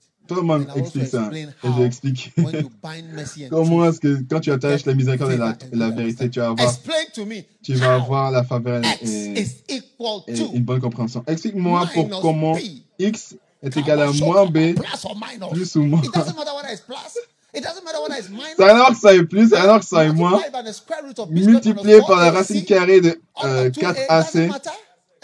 [0.78, 1.30] Explique ça.
[1.34, 1.48] Et
[1.78, 5.34] je explique When you bind mercy and comment est-ce que quand tu attaches la miséricorde
[5.34, 8.82] et la, la vérité, tu vas avoir, Explain to me tu vas avoir la faveur
[8.82, 11.22] x et, is equal et to une bonne compréhension.
[11.28, 12.56] Explique-moi pour comment
[12.98, 15.50] x est égal à moins b plus or minus?
[15.52, 16.02] plus ou moins.
[16.02, 17.20] It doesn't matter whether it's plus.
[17.54, 18.56] It doesn't matter whether it's minus.
[18.58, 20.74] Ça alors que ça est plus, ça alors que ça est moins, Multiply by the
[20.74, 23.70] square root of b squared minus multiplié par la 4ac racine carrée de euh, over
[23.70, 24.72] 2a, it doesn't 4ac,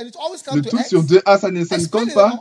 [0.04, 0.06] matter.
[0.06, 2.40] And it always comes le to tout sur 2a, ça ne, ça ne compte pas.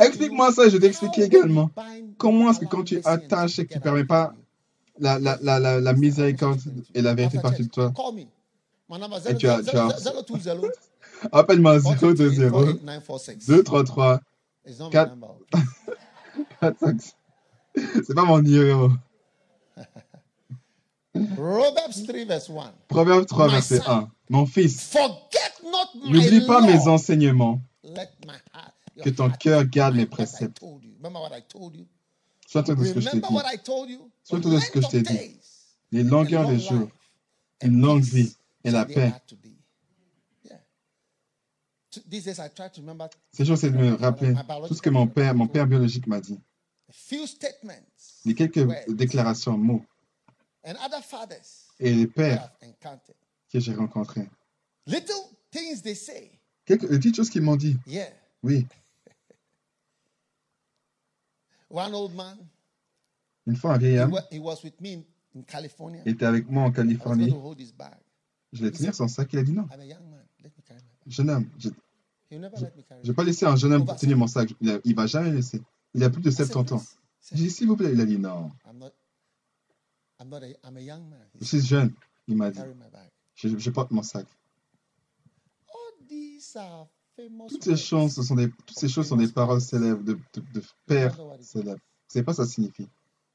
[0.00, 1.70] Explique-moi ça, je vais t'expliquer également.
[2.18, 4.34] Comment est-ce que quand tu attaches et que tu together permets pas
[5.00, 6.60] la, la, la, la, la miséricorde
[6.94, 7.92] et la vérité partie de toi,
[9.26, 10.68] Et tu as- tu as- 020
[11.32, 13.46] appelle-moi 428 020 48946.
[13.46, 14.20] 233
[14.66, 15.28] It's not my quatre- number.
[16.60, 17.00] 45.
[18.06, 18.90] C'est pas mon numéro.
[21.36, 22.72] Proverbs 3 verse 1.
[22.88, 23.90] Proverbe 3, My verset son.
[23.92, 24.08] 1.
[24.30, 24.96] Mon fils,
[26.04, 27.60] n'oublie pas mes enseignements,
[29.02, 30.60] que ton cœur garde mes préceptes.
[32.46, 33.26] Souviens-toi de ce que je t'ai dit.
[34.24, 35.40] Souviens-toi de ce que je t'ai dit.
[35.90, 36.88] Les longueurs long des jours,
[37.62, 38.34] une longue vie
[38.64, 39.12] et la paix.
[43.32, 44.34] Ces jours, c'est de me rappeler
[44.66, 46.38] tout ce que mon père, mon père biologique m'a dit.
[48.24, 49.84] Les quelques déclarations, mots
[51.80, 52.50] et les pères.
[53.50, 54.28] Que j'ai rencontrés.
[54.86, 55.14] Little
[55.50, 56.30] things they say.
[56.64, 57.76] Quelques petites choses qu'ils m'ont dit.
[57.86, 58.08] Yeah.
[58.42, 58.66] Oui,
[61.70, 62.38] One old man,
[63.46, 65.02] une fois un vieil homme he was with me in,
[65.34, 66.00] in California.
[66.06, 67.30] était avec moi en I was going Californie.
[67.30, 67.98] to hold his bag.
[68.52, 69.30] Je l'ai tenir son sac.
[69.34, 69.68] Il a dit non.
[69.72, 70.24] I'm a young man.
[70.42, 71.06] Let me carry my bag.
[71.06, 71.68] Jeune homme, je
[72.36, 74.54] ne vais pas laisser un jeune homme tenir mon sac.
[74.60, 75.60] Il, il va jamais laisser.
[75.94, 76.82] Il a plus de I said, 70 ans.
[77.32, 77.92] J'ai dit, s'il vous plaît.
[77.92, 78.50] Il a dit non.
[78.66, 78.92] I'm not.
[80.20, 80.42] I'm not.
[80.42, 81.20] A, I'm a young man.
[81.34, 81.92] He Je suis jeune.
[82.28, 82.60] Il m'a dit.
[83.38, 84.26] Je, je porte mon sac.
[87.48, 90.40] Toutes ces choses, ce sont des, toutes ces choses sont des paroles célèbres de, de,
[90.54, 91.80] de pères célèbres.
[92.06, 92.88] Savez pas ce que ça signifie.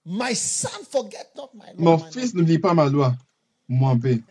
[0.06, 1.98] My son, forget not my law.
[1.98, 3.14] Mon fils n'oublie pas ma loi.
[3.70, 4.22] Moins B,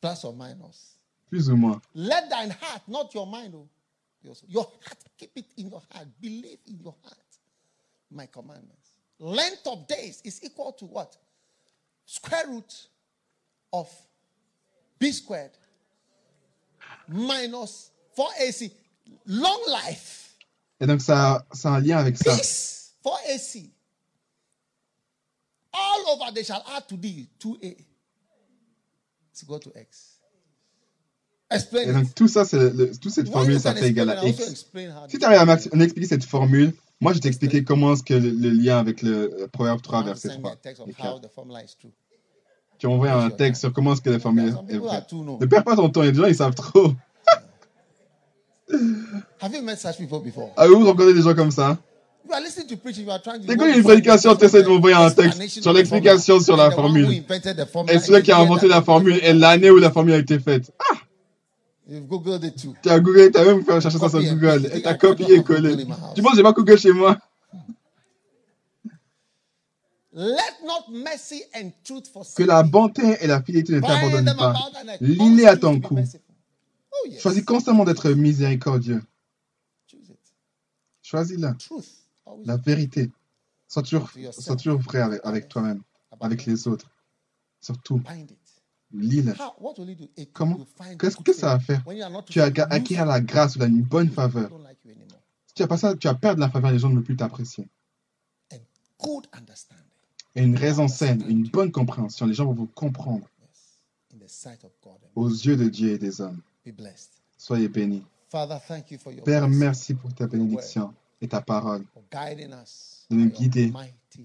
[0.00, 0.96] Plus or minus.
[1.28, 1.80] plus ou moins.
[1.94, 3.68] Let thine heart, not your mind, oh,
[4.48, 6.06] your heart, keep it in your heart.
[6.20, 7.18] Believe in your heart.
[8.10, 8.90] My commandments.
[9.18, 11.16] Length of days is equal to what?
[12.06, 12.88] Square root
[13.72, 13.88] of
[15.02, 15.50] b squared
[17.08, 18.70] minus 4ac.
[19.26, 20.36] Long life.
[20.80, 22.34] Et donc, ça, ça a un lien avec ça.
[22.36, 22.94] Peace.
[23.04, 23.70] 4ac.
[25.72, 27.76] All over they shall add to thee 2a.
[29.30, 30.18] It's equal to x.
[31.50, 31.94] Explain Et it.
[31.94, 34.66] donc, tout ça, c'est toute cette formule, ça fait égal à X.
[35.08, 38.02] Si tu arrives à m'ex- à m'expliquer cette formule, moi, je vais t'expliquer comment est-ce
[38.02, 40.38] que le, le lien avec le euh, Proverbe 3, I want to verset send
[40.86, 41.20] me 3.
[42.82, 45.06] Tu envoyé un texte sur comment est-ce que la formule est vraie.
[45.40, 46.92] Ne perds pas ton temps, y a des gens, ils savent trop.
[49.40, 50.50] Have you met such people before?
[50.56, 51.78] Avez-vous rencontré des gens comme ça?
[52.26, 53.46] You are listening to preaching, you are trying to.
[53.46, 57.22] T'écoutes une prédication, tu essaies de m'envoyer un texte sur l'explication sur la formule.
[57.88, 60.72] Et celui qui a inventé la formule et l'année où la formule a été faite.
[60.80, 60.96] Ah,
[62.82, 64.68] tu as googlé, tu as même fait chercher ça sur Google.
[64.74, 65.76] Et tu as copié et collé.
[66.16, 67.30] Tu penses que j'ai pas Google chez moi Let not mercy
[68.74, 69.20] and truth
[69.70, 70.00] forsake.
[72.34, 74.52] Que la bonté et la fidélité ne t'abandonnent pas.
[75.00, 75.96] Lis-les à ton cou.
[76.92, 77.22] Oh yes.
[77.22, 79.02] Choisis constamment d'être miséricordieux.
[79.90, 80.18] Choose it.
[81.02, 81.54] Choisis-la.
[82.44, 83.10] La vérité.
[83.68, 85.82] Sois toujours, sois toujours vrai avec, avec toi-même,
[86.20, 86.90] avec les autres.
[87.62, 88.00] Surtout?
[90.18, 90.58] It, Comment
[90.98, 91.82] Qu'est-ce que ça va faire?
[92.26, 94.50] Tu ga- acquérir la grâce ou une bonne faveur.
[95.46, 97.16] Si tu as pas ça, tu vas perdre la faveur, les gens ne vont plus
[97.16, 97.66] t'apprécier.
[100.34, 103.28] Et une raison saine, une bonne compréhension, les gens vont vous comprendre.
[105.14, 106.40] Aux yeux de Dieu et des hommes.
[107.36, 108.04] Soyez bénis.
[108.30, 113.28] Father, thank you for your Père, merci pour ta bénédiction et ta parole, de nous
[113.28, 113.70] guider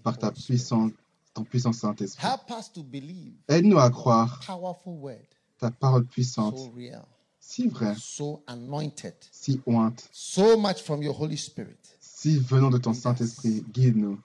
[0.01, 0.91] par ta puissance,
[1.33, 2.25] ton puissant Saint-Esprit.
[2.25, 4.39] Help us to believe Aide-nous à croire
[5.59, 6.57] ta parole puissante,
[7.37, 10.09] si vraie, si ointe,
[11.99, 14.21] si venant de ton Saint-Esprit, guide-nous,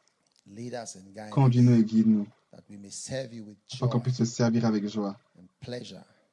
[1.30, 2.26] Conduis-nous et guide-nous,
[3.72, 5.18] afin qu'on puisse te servir avec joie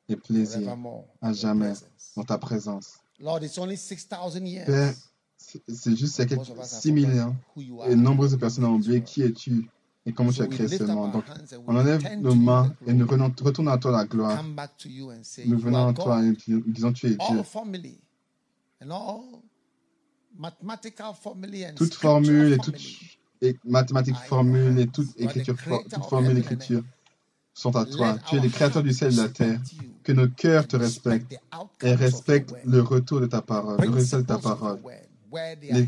[0.08, 0.78] et plaisir
[1.22, 1.74] à jamais
[2.16, 3.00] dans ta présence.
[3.20, 4.66] Lord, it's only 6,000 years.
[4.66, 4.94] Père,
[5.38, 8.38] c'est juste il y a Most quelques of us have 6000 forgotten ans et nombreuses
[8.38, 9.70] personnes ont oublié qui es-tu
[10.06, 11.12] et comment tu as créé ce monde.
[11.12, 11.26] Donc,
[11.68, 14.38] on enlève nos mains et nous retournons à toi la gloire.
[14.38, 17.10] Come back to you and say, Nous venons à toi et nous disons tu es
[17.16, 17.40] Dieu.
[17.40, 18.00] All family
[18.82, 19.42] and all
[20.38, 22.78] mathematical family and Toute formule et toute.
[23.42, 26.84] Et mathématiques are in formule your et toute écriture, toute formule heaven and écriture
[27.54, 28.18] sont à toi.
[28.30, 29.60] Tu es le créateur du ciel et de la terre.
[30.04, 31.34] Que nos cœurs te respectent
[31.82, 34.80] et respectent le retour de ta parole, le résultat de ta parole,
[35.72, 35.88] les,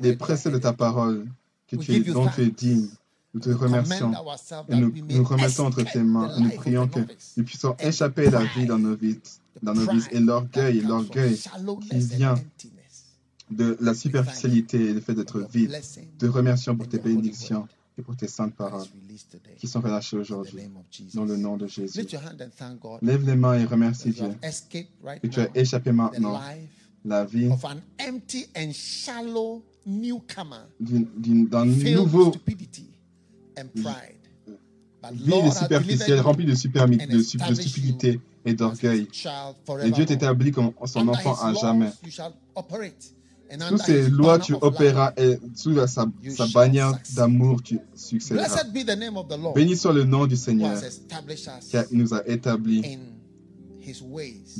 [0.00, 1.26] les- préceptes de ta parole
[1.66, 2.88] que tu es, dont tu es digne.
[3.34, 4.12] Nous te remercions
[4.68, 7.00] et nous nous remettons entre tes mains et nous prions que
[7.36, 9.18] nous puissions échapper la vie dans nos vies,
[9.62, 11.36] dans nos vies et l'orgueil, from l'orgueil
[11.90, 12.34] qui vient.
[13.50, 15.78] De la superficialité et le fait d'être vide.
[16.18, 17.66] Te remercions pour tes bénédictions
[17.98, 18.86] et pour tes saintes paroles
[19.56, 20.62] qui sont relâchées aujourd'hui.
[21.14, 22.06] Dans le nom de Jésus.
[23.02, 24.30] Lève les mains et remercie Dieu
[25.22, 26.40] que tu as échappé maintenant
[27.04, 27.48] la vie
[30.80, 32.32] d'un nouveau
[35.12, 39.08] vie de superficielle remplie de, de, stupidité et d'orgueil.
[39.84, 41.90] Et Dieu t'établit comme son enfant à jamais.
[43.50, 46.06] Sous his lois, tu opéras et sous sa,
[46.52, 48.62] bannière d'amour, tu succéderas.
[49.54, 52.98] Béni soit le nom du Seigneur qui nous a établis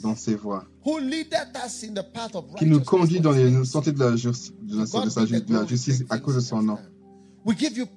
[0.02, 0.64] dans ses voies,
[2.58, 6.18] qui nous conduit dans les sentiers de la, justice, de la, de la justice à
[6.18, 6.78] cause de son nom.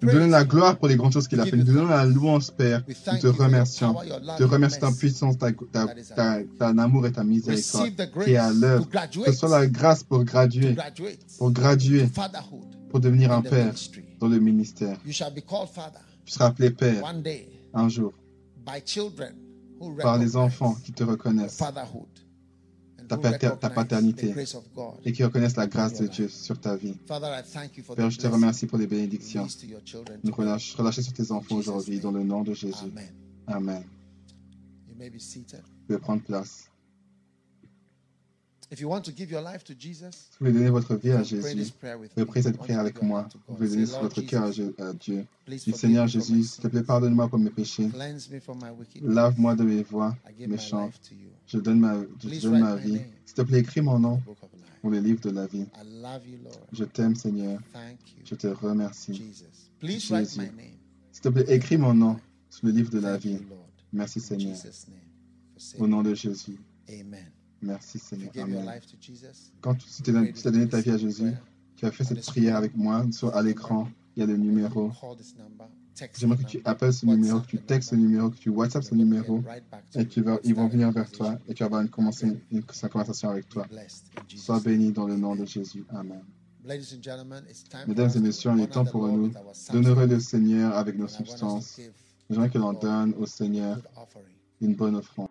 [0.01, 1.57] Nous donnons la gloire pour les grandes choses qu'il a fait.
[1.57, 2.83] Nous donnons la louange, Père.
[2.87, 3.93] Nous te remercions.
[3.93, 8.51] love, Te remercions ta puissance, ta, ta, ta, amour et ta miséricorde qui est à
[8.51, 8.87] l'œuvre.
[8.89, 10.75] Que ce soit la grâce pour graduer,
[11.37, 12.07] pour graduer,
[12.89, 13.73] pour devenir un père
[14.19, 14.97] dans le ministère.
[15.03, 17.03] Tu seras appelé Père
[17.73, 18.13] un jour
[20.01, 21.61] par les enfants qui te reconnaissent
[23.17, 24.33] ta paternité.
[25.05, 26.93] et qui reconnaissent la grâce de Dieu sur ta vie.
[27.95, 29.47] Père, je te remercie pour les bénédictions.
[30.23, 32.91] Nous relâche, relâchez sur tes enfants aujourd'hui dans le nom de Jésus.
[33.47, 33.83] Amen.
[34.97, 35.09] Vous
[35.87, 36.70] pouvez prendre place.
[38.73, 38.89] Si vous
[40.39, 41.73] voulez donner votre vie à Jésus,
[42.25, 43.27] prier cette prière avec moi.
[43.49, 45.25] Vous donner Lord votre cœur à, Dieu.
[45.73, 47.89] Seigneur Jésus, s'il te plaît, pardonne-moi pour mes péchés.
[47.89, 49.03] Cleanse me from my wicked.
[49.03, 50.15] Lave-moi de mes voies
[50.47, 50.93] méchantes.
[51.47, 53.01] Je donne ma, je donne ma vie.
[53.25, 54.21] S'il te plaît, écris mon nom
[54.79, 55.65] pour le livre de la vie.
[56.71, 57.59] Je t'aime, Seigneur.
[57.73, 59.13] Thank you, Je te remercie.
[59.13, 59.69] Jesus.
[59.79, 60.39] Please write Jésus.
[60.39, 60.77] my name.
[61.11, 62.17] S'il te plaît, écris mon nom
[62.49, 63.39] sur le livre de la vie.
[63.91, 64.55] Merci, Seigneur.
[65.77, 66.57] Au nom de Jésus.
[66.87, 67.31] Amen.
[67.61, 68.31] Merci, Seigneur.
[68.37, 68.79] Amen.
[69.61, 71.33] Quand tu as donné ta vie à Jésus,
[71.75, 74.91] tu as fait cette prière avec moi, sur à l'écran, il y a le numéro.
[76.17, 78.95] J'aimerais que tu appelles ce numéro, que tu textes ce numéro, que tu WhatsApp ce
[78.95, 79.43] numéro,
[79.93, 81.89] et you tu vas, and ils vont venir vers toi et tu vas avoir une,
[81.89, 83.67] commencer une, une conversation avec toi.
[84.35, 85.85] Sois béni dans le nom de Jésus.
[85.89, 86.23] Amen.
[87.87, 89.31] Mesdames et messieurs, il est temps pour nous
[89.71, 91.79] d'honorer le Seigneur avec nos substances.
[92.29, 93.79] J'aimerais que l'on donne au Seigneur
[94.61, 95.30] une bonne offrande.